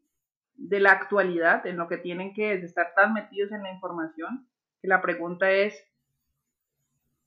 de 0.59 0.81
la 0.81 0.93
actualidad, 0.93 1.67
en 1.67 1.77
lo 1.77 1.87
que 1.87 1.99
tienen 1.99 2.35
que 2.35 2.55
estar 2.55 2.95
tan 2.95 3.13
metidos 3.13 3.53
en 3.53 3.63
la 3.63 3.71
información, 3.71 4.49
que 4.81 4.89
la 4.89 5.01
pregunta 5.01 5.51
es, 5.51 5.87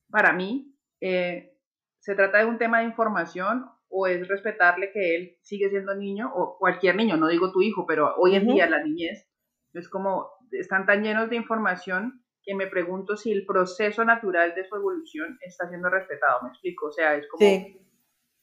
para 0.09 0.33
mí, 0.33 0.75
eh, 0.99 1.55
¿se 1.99 2.15
trata 2.15 2.39
de 2.39 2.45
un 2.45 2.57
tema 2.57 2.79
de 2.79 2.85
información 2.85 3.69
o 3.91 4.07
es 4.07 4.27
respetarle 4.27 4.91
que 4.91 5.15
él 5.15 5.37
sigue 5.41 5.69
siendo 5.69 5.93
niño 5.95 6.31
o 6.33 6.57
cualquier 6.57 6.95
niño, 6.95 7.17
no 7.17 7.27
digo 7.27 7.51
tu 7.51 7.61
hijo, 7.61 7.85
pero 7.85 8.15
hoy 8.17 8.35
en 8.35 8.47
día 8.47 8.69
la 8.69 8.83
niñez 8.83 9.27
es 9.73 9.89
como, 9.89 10.29
están 10.51 10.85
tan 10.85 11.03
llenos 11.03 11.29
de 11.29 11.35
información 11.35 12.23
que 12.43 12.55
me 12.55 12.67
pregunto 12.67 13.15
si 13.17 13.31
el 13.31 13.45
proceso 13.45 14.03
natural 14.03 14.55
de 14.55 14.65
su 14.65 14.75
evolución 14.75 15.37
está 15.41 15.67
siendo 15.69 15.89
respetado, 15.89 16.41
me 16.43 16.49
explico, 16.49 16.87
o 16.87 16.91
sea, 16.91 17.15
es 17.15 17.27
como 17.27 17.45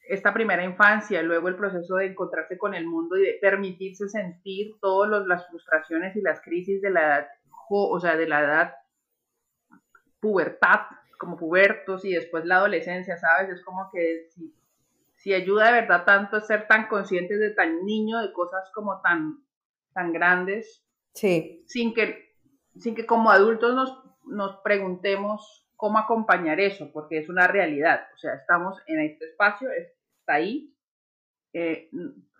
esta 0.09 0.33
primera 0.33 0.65
infancia, 0.65 1.23
luego 1.23 1.49
el 1.49 1.57
proceso 1.57 1.97
de 1.97 2.07
encontrarse 2.07 2.57
con 2.57 2.75
el 2.75 2.87
mundo 2.87 3.17
y 3.17 3.23
de 3.23 3.39
permitirse 3.41 4.09
sentir 4.09 4.77
todas 4.81 5.27
las 5.27 5.47
frustraciones 5.49 6.17
y 6.17 6.23
las 6.23 6.41
crisis 6.41 6.81
de 6.81 6.91
la 6.91 7.01
edad, 7.03 7.29
o 7.69 8.01
sea, 8.01 8.17
de 8.17 8.27
la 8.27 8.41
edad 8.41 8.75
pubertad, 10.21 10.81
como 11.19 11.37
pubertos 11.37 12.05
y 12.05 12.13
después 12.13 12.45
la 12.45 12.57
adolescencia, 12.57 13.17
¿sabes? 13.17 13.51
Es 13.51 13.63
como 13.63 13.91
que 13.93 14.29
si, 14.31 14.55
si 15.29 15.35
ayuda 15.35 15.67
de 15.67 15.83
verdad 15.83 16.07
tanto 16.07 16.41
ser 16.41 16.67
tan 16.69 16.89
conscientes 16.89 17.39
de 17.39 17.51
tan 17.51 17.85
niño, 17.85 18.19
de 18.23 18.33
cosas 18.33 18.71
como 18.73 19.03
tan, 19.03 19.45
tan 19.93 20.11
grandes, 20.11 20.83
sí. 21.13 21.63
sin, 21.67 21.93
que, 21.93 22.35
sin 22.79 22.95
que 22.95 23.05
como 23.05 23.31
adultos 23.31 23.75
nos, 23.75 24.03
nos 24.25 24.57
preguntemos 24.63 25.69
cómo 25.77 25.99
acompañar 25.99 26.61
eso, 26.61 26.91
porque 26.95 27.19
es 27.19 27.29
una 27.29 27.47
realidad, 27.47 28.09
o 28.15 28.19
sea, 28.19 28.37
estamos 28.37 28.83
en 28.87 29.01
este 29.01 29.27
espacio, 29.27 29.71
es, 29.71 29.93
ahí. 30.27 30.75
Eh, 31.53 31.91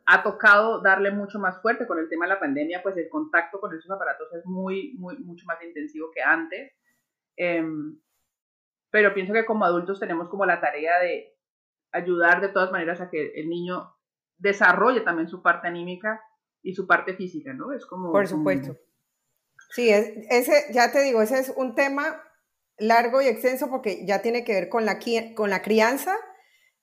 ha 0.07 0.23
tocado 0.23 0.81
darle 0.81 1.11
mucho 1.11 1.39
más 1.39 1.61
fuerte 1.61 1.87
con 1.87 1.99
el 1.99 2.09
tema 2.09 2.25
de 2.25 2.33
la 2.33 2.41
pandemia, 2.41 2.83
pues 2.83 2.97
el 2.97 3.11
contacto 3.11 3.61
con 3.61 3.77
esos 3.77 3.91
aparatos 3.91 4.33
es 4.33 4.47
muy, 4.47 4.95
muy, 4.95 5.19
mucho 5.19 5.45
más 5.45 5.63
intensivo 5.63 6.11
que 6.11 6.23
antes. 6.23 6.73
Em, 7.37 8.01
pero 8.91 9.13
pienso 9.13 9.35
que 9.35 9.45
como 9.45 9.67
adultos 9.67 10.01
tenemos 10.01 10.31
como 10.31 10.47
la 10.47 10.59
tarea 10.59 10.99
de 11.01 11.38
ayudar 11.93 12.41
de 12.41 12.49
todas 12.49 12.71
maneras 12.71 13.01
a 13.01 13.11
que 13.11 13.33
el 13.35 13.49
niño 13.49 13.95
desarrolle 14.37 15.01
también 15.01 15.29
su 15.29 15.43
parte 15.43 15.69
anímica 15.69 16.21
y 16.63 16.75
su 16.75 16.87
parte 16.87 17.15
física, 17.15 17.53
¿no? 17.53 17.73
Es 17.73 17.87
como... 17.87 18.13
Por 18.13 18.27
supuesto. 18.27 18.77
Sí, 19.71 19.91
ese, 19.91 20.67
ya 20.73 20.93
te 20.93 21.03
digo, 21.03 21.21
ese 21.23 21.39
es 21.39 21.53
un 21.57 21.75
tema 21.75 22.23
largo 22.79 23.21
y 23.21 23.27
extenso 23.27 23.69
porque 23.69 24.07
ya 24.07 24.23
tiene 24.23 24.45
que 24.45 24.55
ver 24.55 24.69
con 24.69 24.85
la, 24.85 24.99
con 25.35 25.51
la 25.51 25.63
crianza 25.63 26.17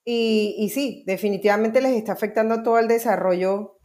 y, 0.04 0.56
y 0.60 0.70
sí, 0.70 1.04
definitivamente 1.08 1.82
les 1.82 1.94
está 1.94 2.12
afectando 2.12 2.62
todo 2.62 2.78
el 2.78 2.88
desarrollo, 2.88 3.80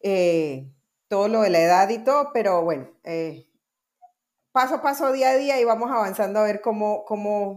eh, 0.00 0.72
todo 1.08 1.28
lo 1.28 1.42
de 1.42 1.50
la 1.50 1.60
edad 1.60 1.88
y 1.88 2.04
todo, 2.04 2.30
pero 2.32 2.62
bueno, 2.62 2.90
eh, 3.02 3.48
paso 4.52 4.76
a 4.76 4.82
paso, 4.82 5.12
día 5.12 5.30
a 5.30 5.36
día 5.36 5.60
y 5.60 5.64
vamos 5.64 5.90
avanzando 5.90 6.38
a 6.38 6.44
ver 6.44 6.60
cómo, 6.60 7.04
cómo, 7.04 7.56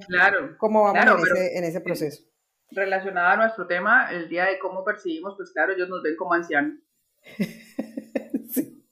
cómo 0.57 0.83
vamos 0.83 1.05
en, 1.05 1.37
ese, 1.37 1.57
en, 1.57 1.63
ese, 1.63 1.81
proceso. 1.81 2.23
Relacionado 2.71 3.29
a 3.29 3.37
nuestro 3.37 3.67
tema, 3.67 4.11
el 4.11 4.27
día 4.27 4.45
de 4.45 4.59
cómo 4.59 4.83
percibimos, 4.83 5.35
pues 5.35 5.51
claro, 5.51 5.73
ellos 5.73 5.89
nos 5.89 6.01
ven 6.01 6.15
como 6.15 6.33
ancianos. 6.33 6.79
sí. 8.49 8.85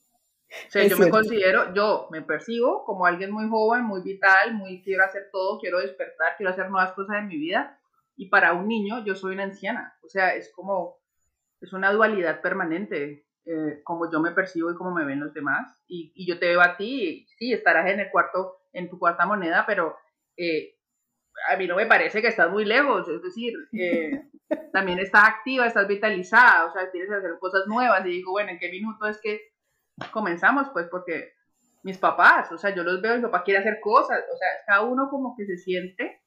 O 0.67 0.71
sea, 0.71 0.87
yo 0.87 0.97
me 0.97 1.09
considero, 1.09 1.73
yo 1.73 2.07
me 2.11 2.21
percibo 2.21 2.83
como 2.85 3.05
alguien 3.05 3.31
muy 3.31 3.47
joven, 3.49 3.83
muy 3.83 4.01
vital, 4.01 4.53
muy 4.53 4.81
quiero 4.83 5.03
hacer 5.03 5.29
todo, 5.31 5.59
quiero 5.59 5.79
despertar, 5.79 6.35
quiero 6.37 6.51
hacer 6.51 6.69
nuevas 6.69 6.93
cosas 6.93 7.17
en 7.17 7.27
mi 7.27 7.37
vida. 7.37 7.79
Y 8.15 8.29
para 8.29 8.53
un 8.53 8.67
niño, 8.67 9.03
yo 9.03 9.15
soy 9.15 9.33
una 9.33 9.43
anciana. 9.43 9.97
O 10.03 10.09
sea, 10.09 10.35
es 10.35 10.51
como, 10.53 10.99
es 11.61 11.73
una 11.73 11.91
dualidad 11.91 12.41
permanente. 12.41 13.25
Eh, 13.45 13.81
como 13.83 14.09
yo 14.09 14.21
me 14.21 14.31
percibo 14.31 14.71
y 14.71 14.75
cómo 14.75 14.91
me 14.91 15.05
ven 15.05 15.19
los 15.19 15.33
demás. 15.33 15.75
Y, 15.87 16.13
y, 16.15 16.25
yo 16.25 16.39
te 16.39 16.47
veo 16.47 16.61
a 16.61 16.77
ti, 16.77 17.27
sí, 17.37 17.51
estarás 17.51 17.89
en 17.91 17.99
el 17.99 18.09
cuarto, 18.09 18.59
en 18.71 18.89
tu 18.89 18.97
cuarta 18.97 19.25
moneda, 19.25 19.65
pero 19.67 19.97
eh, 20.37 20.75
a 21.49 21.57
mí 21.57 21.67
no 21.67 21.75
me 21.75 21.85
parece 21.85 22.21
que 22.21 22.27
estás 22.27 22.51
muy 22.51 22.65
lejos, 22.65 23.07
es 23.07 23.21
decir, 23.21 23.53
eh, 23.73 24.23
también 24.73 24.99
estás 24.99 25.27
activa, 25.27 25.65
estás 25.65 25.87
vitalizada, 25.87 26.65
o 26.65 26.71
sea, 26.71 26.91
tienes 26.91 27.09
que 27.09 27.15
hacer 27.15 27.37
cosas 27.39 27.63
nuevas. 27.67 28.05
Y 28.05 28.09
digo, 28.09 28.31
bueno, 28.31 28.51
¿en 28.51 28.59
qué 28.59 28.69
minuto 28.69 29.05
es 29.07 29.19
que 29.21 29.39
comenzamos? 30.11 30.67
Pues 30.73 30.87
porque 30.89 31.33
mis 31.83 31.97
papás, 31.97 32.51
o 32.51 32.57
sea, 32.57 32.73
yo 32.73 32.83
los 32.83 33.01
veo, 33.01 33.15
mi 33.15 33.21
papá 33.21 33.43
quiere 33.43 33.59
hacer 33.59 33.79
cosas, 33.81 34.23
o 34.33 34.37
sea, 34.37 34.47
cada 34.65 34.81
uno 34.81 35.09
como 35.09 35.35
que 35.35 35.45
se 35.45 35.57
siente 35.57 36.21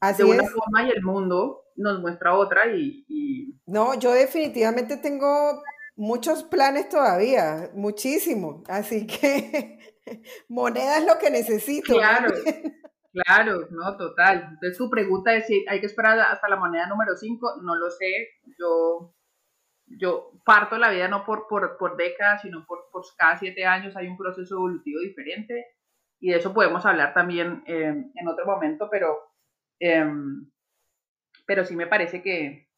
Así 0.00 0.22
de 0.22 0.28
una 0.28 0.44
forma 0.44 0.82
y 0.84 0.90
el 0.90 1.02
mundo 1.02 1.64
nos 1.76 2.00
muestra 2.00 2.36
otra 2.36 2.66
y, 2.66 3.04
y... 3.08 3.60
No, 3.66 3.98
yo 3.98 4.12
definitivamente 4.12 4.98
tengo 4.98 5.62
muchos 5.96 6.42
planes 6.44 6.88
todavía, 6.88 7.70
muchísimo. 7.74 8.62
Así 8.68 9.06
que 9.06 9.78
moneda 10.48 10.98
es 10.98 11.06
lo 11.06 11.18
que 11.18 11.30
necesito. 11.30 11.94
Claro, 11.94 12.32
claro, 13.14 13.68
no, 13.70 13.96
total. 13.96 14.48
Entonces 14.50 14.76
tu 14.76 14.90
pregunta 14.90 15.34
es 15.34 15.46
si 15.46 15.64
hay 15.68 15.80
que 15.80 15.86
esperar 15.86 16.18
hasta 16.18 16.48
la 16.48 16.56
moneda 16.56 16.86
número 16.86 17.16
5, 17.16 17.62
no 17.62 17.76
lo 17.76 17.90
sé. 17.90 18.40
Yo, 18.58 19.14
yo 19.86 20.32
parto 20.44 20.76
la 20.76 20.90
vida 20.90 21.08
no 21.08 21.24
por, 21.24 21.46
por, 21.48 21.76
por 21.78 21.96
décadas, 21.96 22.42
sino 22.42 22.66
por, 22.66 22.90
por, 22.92 23.04
cada 23.16 23.38
siete 23.38 23.64
años 23.64 23.96
hay 23.96 24.08
un 24.08 24.18
proceso 24.18 24.56
evolutivo 24.56 25.00
diferente. 25.00 25.66
Y 26.20 26.30
de 26.30 26.38
eso 26.38 26.52
podemos 26.52 26.84
hablar 26.86 27.14
también 27.14 27.62
eh, 27.66 28.10
en 28.14 28.28
otro 28.28 28.46
momento, 28.46 28.88
pero, 28.90 29.18
em, 29.78 30.50
pero 31.46 31.64
sí 31.64 31.76
me 31.76 31.86
parece 31.86 32.22
que, 32.22 32.68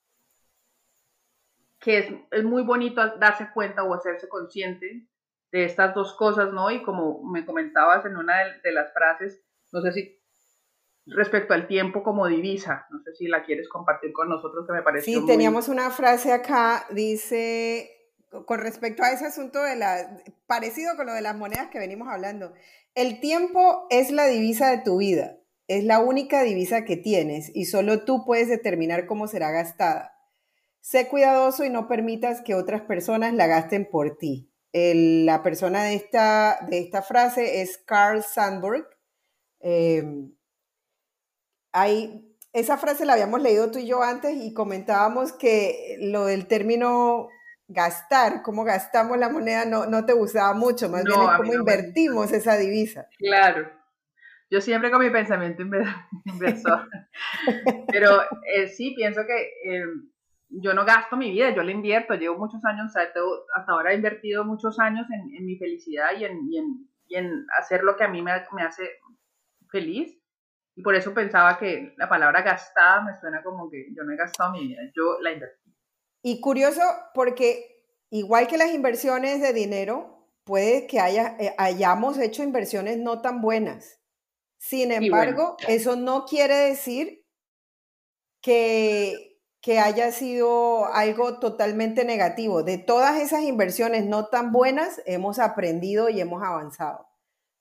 que 1.80 1.98
es, 1.98 2.12
es, 2.32 2.44
muy 2.44 2.62
bonito 2.62 3.18
darse 3.18 3.50
cuenta 3.52 3.84
o 3.84 3.94
hacerse 3.94 4.28
consciente 4.28 5.06
de 5.52 5.64
estas 5.64 5.94
dos 5.94 6.14
cosas, 6.14 6.52
¿no? 6.52 6.70
Y 6.70 6.82
como 6.82 7.22
me 7.24 7.46
comentabas 7.46 8.04
en 8.04 8.16
una 8.16 8.38
de, 8.62 8.72
las 8.72 8.92
frases, 8.92 9.42
no 9.72 9.80
sé 9.80 9.92
si 9.92 10.20
respecto 11.06 11.54
al 11.54 11.68
tiempo 11.68 12.02
como 12.02 12.26
divisa, 12.26 12.86
no 12.90 13.00
sé 13.02 13.14
si 13.14 13.28
la 13.28 13.44
quieres 13.44 13.68
compartir 13.68 14.12
con 14.12 14.28
nosotros, 14.28 14.66
que 14.66 14.72
me 14.72 14.82
parece. 14.82 15.04
Sí, 15.04 15.24
teníamos 15.26 15.68
una 15.68 15.90
frase 15.90 16.32
acá, 16.32 16.86
dice, 16.90 17.90
con 18.44 18.58
respecto 18.58 19.02
a 19.02 19.12
ese 19.12 19.26
asunto 19.26 19.62
de 19.62 19.76
la, 19.76 20.18
parecido 20.46 20.96
con 20.96 21.06
lo 21.06 21.14
de 21.14 21.22
las 21.22 21.36
monedas 21.36 21.68
que 21.68 21.78
venimos 21.78 22.08
hablando, 22.08 22.52
el 22.94 23.20
tiempo 23.20 23.86
es 23.90 24.10
la 24.10 24.26
divisa 24.26 24.70
de 24.70 24.78
tu 24.78 24.98
vida, 24.98 25.38
es 25.68 25.84
la 25.84 26.00
única 26.00 26.42
divisa 26.42 26.84
que 26.84 26.96
tienes 26.96 27.50
y 27.54 27.66
solo 27.66 28.04
tú 28.04 28.24
puedes 28.24 28.48
determinar 28.48 29.06
cómo 29.06 29.28
será 29.28 29.50
gastada. 29.50 30.12
Sé 30.80 31.08
cuidadoso 31.08 31.64
y 31.64 31.70
no 31.70 31.88
permitas 31.88 32.42
que 32.42 32.54
otras 32.54 32.82
personas 32.82 33.34
la 33.34 33.46
gasten 33.46 33.88
por 33.90 34.16
ti. 34.18 34.52
la 34.72 35.42
persona 35.42 35.84
de 35.84 35.94
esta, 35.94 36.58
de 36.68 36.78
esta 36.78 37.02
frase 37.02 37.62
es 37.62 37.78
Carl 37.78 38.22
Sandburg. 38.22 38.86
Em, 41.84 42.22
esa 42.52 42.78
frase 42.78 43.04
la 43.04 43.12
habíamos 43.12 43.42
leído 43.42 43.70
tú 43.70 43.78
y 43.78 43.86
yo 43.86 44.02
antes 44.02 44.34
y 44.34 44.54
comentábamos 44.54 45.32
que 45.32 45.98
lo 46.00 46.24
del 46.24 46.46
término 46.46 47.28
gastar, 47.68 48.42
cómo 48.42 48.64
gastamos 48.64 49.18
la 49.18 49.28
moneda, 49.28 49.64
no, 49.64 49.86
no 49.86 50.06
te 50.06 50.12
gustaba 50.12 50.54
mucho, 50.54 50.88
más 50.88 51.04
bien 51.04 51.20
es 51.20 51.36
cómo 51.36 51.52
invertimos 51.52 52.32
esa 52.32 52.56
divisa. 52.56 53.08
Claro. 53.18 53.70
Yo 54.48 54.60
siempre 54.60 54.90
con 54.90 55.00
mi 55.00 55.10
pensamiento 55.10 55.62
inversor. 56.24 56.88
Pero 57.88 58.22
eh, 58.54 58.68
sí, 58.68 58.94
pienso 58.96 59.22
que 59.26 59.50
em, 59.64 60.10
yo 60.48 60.74
no 60.74 60.84
gasto 60.84 61.16
mi 61.16 61.30
vida, 61.30 61.54
yo 61.54 61.62
la 61.62 61.72
invierto, 61.72 62.14
llevo 62.14 62.38
muchos 62.38 62.64
años, 62.64 62.92
hasta 62.96 63.72
ahora 63.72 63.92
he 63.92 63.96
invertido 63.96 64.44
muchos 64.44 64.78
años 64.78 65.06
en, 65.10 65.44
mi 65.44 65.56
felicidad 65.56 66.10
y 66.18 66.24
en, 66.24 66.40
y, 67.08 67.16
en, 67.16 67.46
hacer 67.58 67.82
lo 67.82 67.96
que 67.96 68.04
a 68.04 68.08
mí 68.08 68.22
me, 68.22 68.32
me, 68.52 68.62
hace 68.62 68.88
feliz. 69.70 70.16
Y 70.76 70.82
por 70.82 70.94
eso 70.94 71.12
pensaba 71.12 71.58
que 71.58 71.94
la 71.96 72.08
palabra 72.08 72.42
gastada 72.42 73.02
me 73.02 73.18
suena 73.18 73.42
como 73.42 73.68
que 73.68 73.88
yo 73.94 74.04
no 74.04 74.12
he 74.12 74.16
gastado 74.16 74.52
mi 74.52 74.68
vida, 74.68 74.82
yo 74.94 75.18
la 75.20 75.32
invertí. 75.32 75.74
Y 76.22 76.40
curioso 76.40 76.82
porque 77.14 77.82
igual 78.10 78.46
que 78.46 78.58
las 78.58 78.72
inversiones 78.72 79.40
de 79.40 79.52
dinero, 79.52 80.28
puede 80.44 80.86
que 80.86 81.00
haya, 81.00 81.36
eh, 81.40 81.54
hayamos 81.58 82.18
hecho 82.18 82.42
inversiones 82.42 82.98
no 82.98 83.22
tan 83.22 83.40
buenas. 83.40 84.00
Sin 84.58 84.92
embargo, 84.92 85.56
eso 85.66 85.96
no 85.96 86.24
quiere 86.24 86.54
decir 86.54 87.24
que 88.42 89.26
que 89.66 89.80
haya 89.80 90.12
sido 90.12 90.86
algo 90.94 91.40
totalmente 91.40 92.04
negativo. 92.04 92.62
De 92.62 92.78
todas 92.78 93.20
esas 93.20 93.42
inversiones 93.42 94.06
no 94.06 94.28
tan 94.28 94.52
buenas, 94.52 95.02
hemos 95.06 95.40
aprendido 95.40 96.08
y 96.08 96.20
hemos 96.20 96.40
avanzado. 96.40 97.08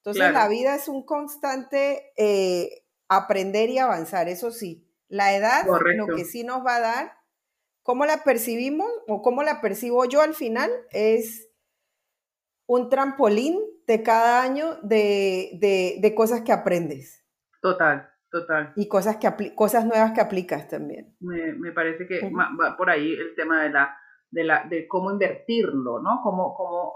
Entonces, 0.04 0.32
la 0.32 0.47
vida 0.47 0.75
es 0.75 0.88
un 0.88 1.04
constante 1.04 2.13
eh, 2.15 2.84
aprender 3.07 3.69
y 3.69 3.79
avanzar, 3.79 4.27
eso 4.29 4.51
sí. 4.51 4.87
La 5.07 5.35
edad, 5.35 5.65
lo 5.65 6.15
que 6.15 6.25
sí 6.25 6.43
nos 6.43 6.65
va 6.65 6.77
a 6.77 6.81
dar, 6.81 7.17
cómo 7.83 8.05
la 8.05 8.23
percibimos 8.23 8.89
o 9.07 9.21
cómo 9.21 9.43
la 9.43 9.61
percibo 9.61 10.05
yo 10.05 10.21
al 10.21 10.33
final, 10.33 10.71
es 10.91 11.49
un 12.65 12.89
trampolín 12.89 13.59
de 13.85 14.01
cada 14.01 14.41
año 14.41 14.75
de, 14.81 15.97
de 16.01 16.15
cosas 16.15 16.41
que 16.41 16.51
aprendes. 16.51 17.23
Total, 17.61 18.09
Total. 18.35 18.73
Y 18.75 18.89
cosas, 18.89 19.15
que 19.15 19.55
cosas 19.55 19.85
nuevas 19.85 20.11
que 20.11 20.19
aplicas 20.19 20.67
también. 20.67 21.15
Me, 21.21 21.53
me 21.53 21.71
parece 21.71 22.05
que 22.05 22.19
va 22.29 22.75
por 22.75 22.89
ahí 22.89 23.13
el 23.13 23.33
tema 23.33 23.63
de, 23.63 23.69
la, 23.69 23.97
de, 24.29 24.43
la, 24.43 24.65
de 24.65 24.89
cómo 24.89 25.09
invertirlo, 25.09 26.01
¿no? 26.01 26.19
Cómo, 26.21 26.53
cómo, 26.53 26.95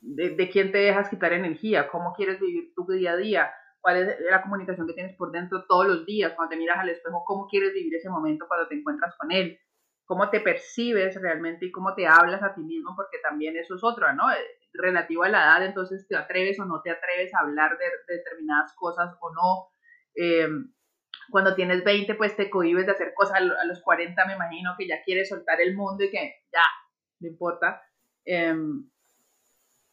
de, 0.00 0.30
de, 0.30 0.48
quién 0.48 0.72
te 0.72 0.78
dejas 0.78 1.10
quitar 1.10 1.34
energía, 1.34 1.88
cómo 1.88 2.14
quieres 2.14 2.40
vivir 2.40 2.72
tu 2.74 2.86
día 2.90 3.12
a 3.12 3.16
día, 3.16 3.50
cuál 3.80 3.96
es 3.96 4.20
la 4.30 4.42
comunicación 4.42 4.86
que 4.86 4.94
tienes 4.94 5.16
por 5.16 5.30
dentro 5.30 5.64
todos 5.66 5.86
los 5.86 6.06
días, 6.06 6.32
cuando 6.34 6.50
te 6.50 6.56
miras 6.56 6.78
al 6.78 6.88
espejo, 6.88 7.24
cómo 7.24 7.46
quieres 7.46 7.72
vivir 7.72 7.94
ese 7.94 8.10
momento 8.10 8.46
cuando 8.48 8.68
te 8.68 8.74
encuentras 8.74 9.16
con 9.16 9.30
él, 9.32 9.58
cómo 10.04 10.30
te 10.30 10.40
percibes 10.40 11.20
realmente 11.20 11.66
y 11.66 11.70
cómo 11.70 11.94
te 11.94 12.06
hablas 12.06 12.42
a 12.42 12.54
ti 12.54 12.62
mismo, 12.62 12.94
porque 12.96 13.18
también 13.22 13.56
eso 13.56 13.74
es 13.74 13.84
otra, 13.84 14.12
¿no? 14.14 14.30
Eh, 14.30 14.36
relativo 14.72 15.24
a 15.24 15.28
la 15.28 15.42
edad, 15.42 15.64
entonces 15.64 16.06
te 16.08 16.16
atreves 16.16 16.58
o 16.60 16.64
no 16.64 16.80
te 16.82 16.90
atreves 16.90 17.34
a 17.34 17.40
hablar 17.40 17.76
de, 17.78 18.14
determinadas 18.14 18.72
cosas 18.74 19.14
o 19.20 19.32
no. 19.32 19.68
Eh, 20.14 20.48
cuando 21.30 21.54
tienes 21.54 21.84
20, 21.84 22.14
pues 22.14 22.36
te 22.36 22.48
cohibes 22.48 22.86
de 22.86 22.92
hacer 22.92 23.12
cosas, 23.14 23.36
a 23.36 23.64
los 23.66 23.82
40 23.82 24.24
me 24.26 24.34
imagino 24.34 24.74
que 24.78 24.88
ya 24.88 25.02
quieres 25.04 25.28
soltar 25.28 25.60
el 25.60 25.76
mundo 25.76 26.04
y 26.04 26.10
que 26.10 26.36
ya, 26.52 26.62
no 27.20 27.28
importa. 27.28 27.82
Em, 28.24 28.88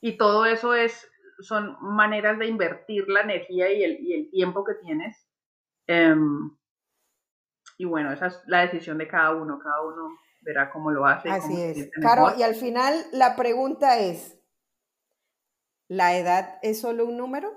y 0.01 0.17
todo 0.17 0.45
eso 0.45 0.73
es, 0.73 1.11
son 1.39 1.77
maneras 1.81 2.39
de 2.39 2.47
invertir 2.47 3.07
la 3.07 3.21
energía 3.21 3.71
y 3.71 3.83
el, 3.83 3.99
y 4.01 4.13
el 4.13 4.29
tiempo 4.29 4.63
que 4.63 4.75
tienes. 4.75 5.27
Em, 5.87 6.55
y 7.77 7.85
bueno, 7.85 8.11
esa 8.11 8.27
es 8.27 8.41
la 8.47 8.61
decisión 8.61 8.97
de 8.97 9.07
cada 9.07 9.31
uno, 9.31 9.59
cada 9.59 9.81
uno 9.81 10.17
verá 10.41 10.71
cómo 10.71 10.91
lo 10.91 11.05
hace. 11.05 11.29
Así 11.29 11.61
es. 11.61 11.89
Claro, 11.99 12.33
y 12.37 12.43
al 12.43 12.55
final 12.55 12.95
la 13.11 13.35
pregunta 13.35 13.99
es, 13.99 14.39
¿la 15.87 16.15
edad 16.17 16.59
es 16.61 16.79
solo 16.79 17.05
un 17.05 17.17
número? 17.17 17.51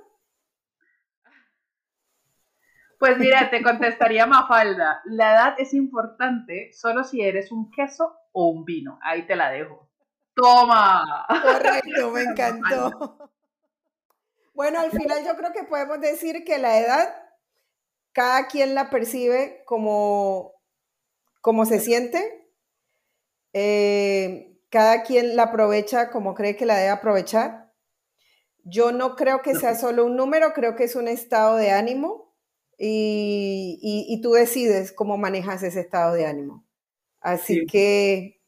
Pues 2.99 3.17
mira, 3.19 3.49
te 3.51 3.63
contestaría 3.63 4.27
Mafalda. 4.27 5.03
La 5.05 5.33
edad 5.33 5.55
es 5.59 5.73
importante 5.75 6.73
solo 6.73 7.05
si 7.05 7.21
eres 7.21 7.53
un 7.53 7.71
queso 7.71 8.17
o 8.33 8.49
un 8.49 8.65
vino. 8.65 8.99
Ahí 9.03 9.27
te 9.27 9.37
la 9.37 9.51
dejo. 9.51 9.89
Toma. 10.35 11.27
Correcto, 11.29 12.11
me 12.11 12.23
encantó. 12.31 13.31
Bueno, 14.59 14.81
al 14.81 14.91
final 14.91 15.25
yo 15.25 15.37
creo 15.37 15.53
que 15.53 15.63
podemos 15.63 16.01
decir 16.01 16.43
que 16.45 16.59
la 16.59 16.81
edad, 16.81 17.15
cada 18.11 18.49
quien 18.49 18.75
la 18.75 18.91
percibe 18.91 19.63
como, 19.67 20.53
como 21.41 21.65
se 21.65 21.79
siente. 21.79 22.51
Eh, 23.53 24.59
cada 24.69 25.05
quien 25.05 25.37
la 25.37 25.45
aprovecha 25.45 26.11
como 26.11 26.35
cree 26.35 26.57
que 26.57 26.67
la 26.67 26.77
debe 26.77 26.89
aprovechar. 26.89 27.73
yo 28.65 28.91
no 28.91 29.15
creo 29.15 29.43
que 29.43 29.55
sea 29.55 29.77
solo 29.77 30.05
un 30.05 30.17
número, 30.17 30.53
creo 30.55 30.75
que 30.75 30.83
es 30.83 30.97
un 30.97 31.07
estado 31.07 31.55
de 31.55 31.71
ánimo 31.71 32.37
y, 32.77 34.19
tú 34.25 34.33
decides 34.33 34.91
cómo 34.91 35.19
manejas 35.19 35.63
ese 35.63 35.79
estado 35.79 36.15
de 36.15 36.27
ánimo. 36.27 36.67
Así 37.21 37.65
que 37.67 38.43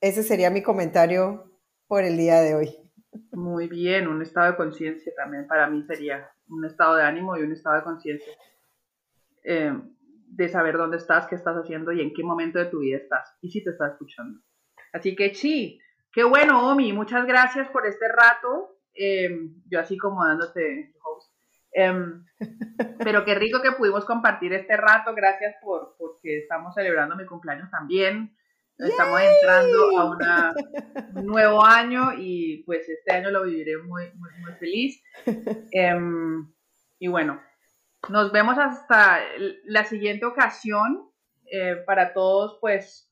ese 0.00 0.24
sería 0.24 0.50
mi 0.50 0.64
comentario 0.64 1.52
por 1.86 2.02
el 2.02 2.16
día 2.16 2.40
de 2.40 2.56
hoy. 2.56 2.83
Muy 3.32 3.68
bien, 3.68 4.08
un 4.08 4.22
estado 4.22 4.52
de 4.52 4.56
conciencia 4.56 5.12
también 5.16 5.46
para 5.46 5.68
mí 5.68 5.82
sería 5.84 6.30
un 6.48 6.64
estado 6.64 6.96
de 6.96 7.04
ánimo 7.04 7.36
y 7.36 7.42
un 7.42 7.52
estado 7.52 7.76
de 7.76 7.82
conciencia. 7.82 8.32
Eh, 9.44 9.72
de 10.36 10.48
saber 10.48 10.76
dónde 10.76 10.96
estás, 10.96 11.26
qué 11.26 11.36
estás 11.36 11.56
haciendo 11.56 11.92
y 11.92 12.00
en 12.00 12.12
qué 12.12 12.24
momento 12.24 12.58
de 12.58 12.66
tu 12.66 12.80
vida 12.80 12.96
estás 12.96 13.36
y 13.40 13.50
si 13.50 13.62
te 13.62 13.70
estás 13.70 13.92
escuchando. 13.92 14.40
Así 14.92 15.14
que 15.14 15.34
sí, 15.34 15.80
qué 16.12 16.24
bueno, 16.24 16.70
Omi, 16.70 16.92
muchas 16.92 17.26
gracias 17.26 17.68
por 17.68 17.86
este 17.86 18.08
rato. 18.08 18.78
Eh, 18.94 19.28
yo 19.68 19.80
así 19.80 19.96
como 19.96 20.24
dándote 20.24 20.94
host. 21.02 21.32
Em, 21.72 22.24
pero 22.98 23.24
qué 23.24 23.34
rico 23.34 23.60
que 23.62 23.72
pudimos 23.72 24.04
compartir 24.04 24.52
este 24.52 24.76
rato. 24.76 25.14
Gracias 25.14 25.54
por 25.62 25.94
porque 25.98 26.38
estamos 26.38 26.74
celebrando 26.74 27.16
mi 27.16 27.26
cumpleaños 27.26 27.70
también. 27.70 28.36
Estamos 28.78 29.20
entrando 29.20 29.98
a 29.98 30.54
un 31.14 31.26
nuevo 31.26 31.64
año 31.64 32.12
y 32.18 32.62
pues 32.64 32.88
este 32.88 33.12
año 33.12 33.30
lo 33.30 33.44
viviré 33.44 33.78
muy, 33.78 34.12
muy, 34.14 34.30
muy 34.40 34.52
feliz. 34.54 35.02
Em, 35.70 36.52
y 36.98 37.08
bueno, 37.08 37.40
nos 38.08 38.32
vemos 38.32 38.58
hasta 38.58 39.20
la 39.64 39.84
siguiente 39.84 40.26
ocasión. 40.26 41.10
Eh, 41.50 41.76
para 41.86 42.12
todos, 42.14 42.58
pues, 42.60 43.10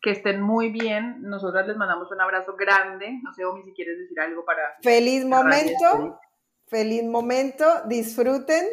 que 0.00 0.10
estén 0.10 0.40
muy 0.40 0.70
bien. 0.70 1.22
Nosotras 1.22 1.66
les 1.66 1.76
mandamos 1.76 2.10
un 2.10 2.20
abrazo 2.20 2.54
grande. 2.56 3.18
No 3.22 3.32
sé, 3.32 3.44
Omi, 3.44 3.62
si 3.62 3.72
quieres 3.72 3.98
decir 3.98 4.20
algo 4.20 4.44
para... 4.44 4.76
Feliz 4.82 5.24
momento, 5.24 6.20
feliz 6.66 7.04
momento, 7.04 7.64
disfruten 7.86 8.66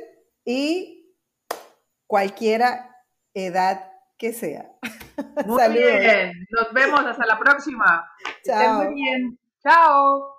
y 0.46 1.16
cualquiera 2.06 2.96
edad 3.34 3.92
que 4.18 4.34
sea. 4.34 4.72
Muy 5.46 5.70
bien, 5.74 6.48
nos 6.52 6.72
vemos 6.74 7.00
hasta 7.02 7.26
la 7.26 7.40
próxima. 7.40 8.08
Chao. 8.44 8.84
muy 8.84 8.94
bien. 8.94 9.40
Chao. 9.64 10.37